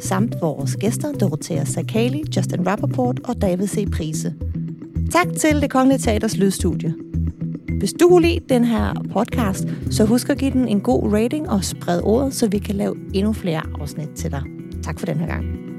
[0.00, 3.90] samt vores gæster Dorothea Sakali, Justin Rappaport og David C.
[3.90, 4.34] Prise.
[5.12, 7.09] Tak til Det Kongelige Teaters Lydstudie.
[7.80, 11.50] Hvis du kunne lide den her podcast, så husk at give den en god rating
[11.50, 14.42] og spred ordet, så vi kan lave endnu flere afsnit til dig.
[14.82, 15.69] Tak for den her gang.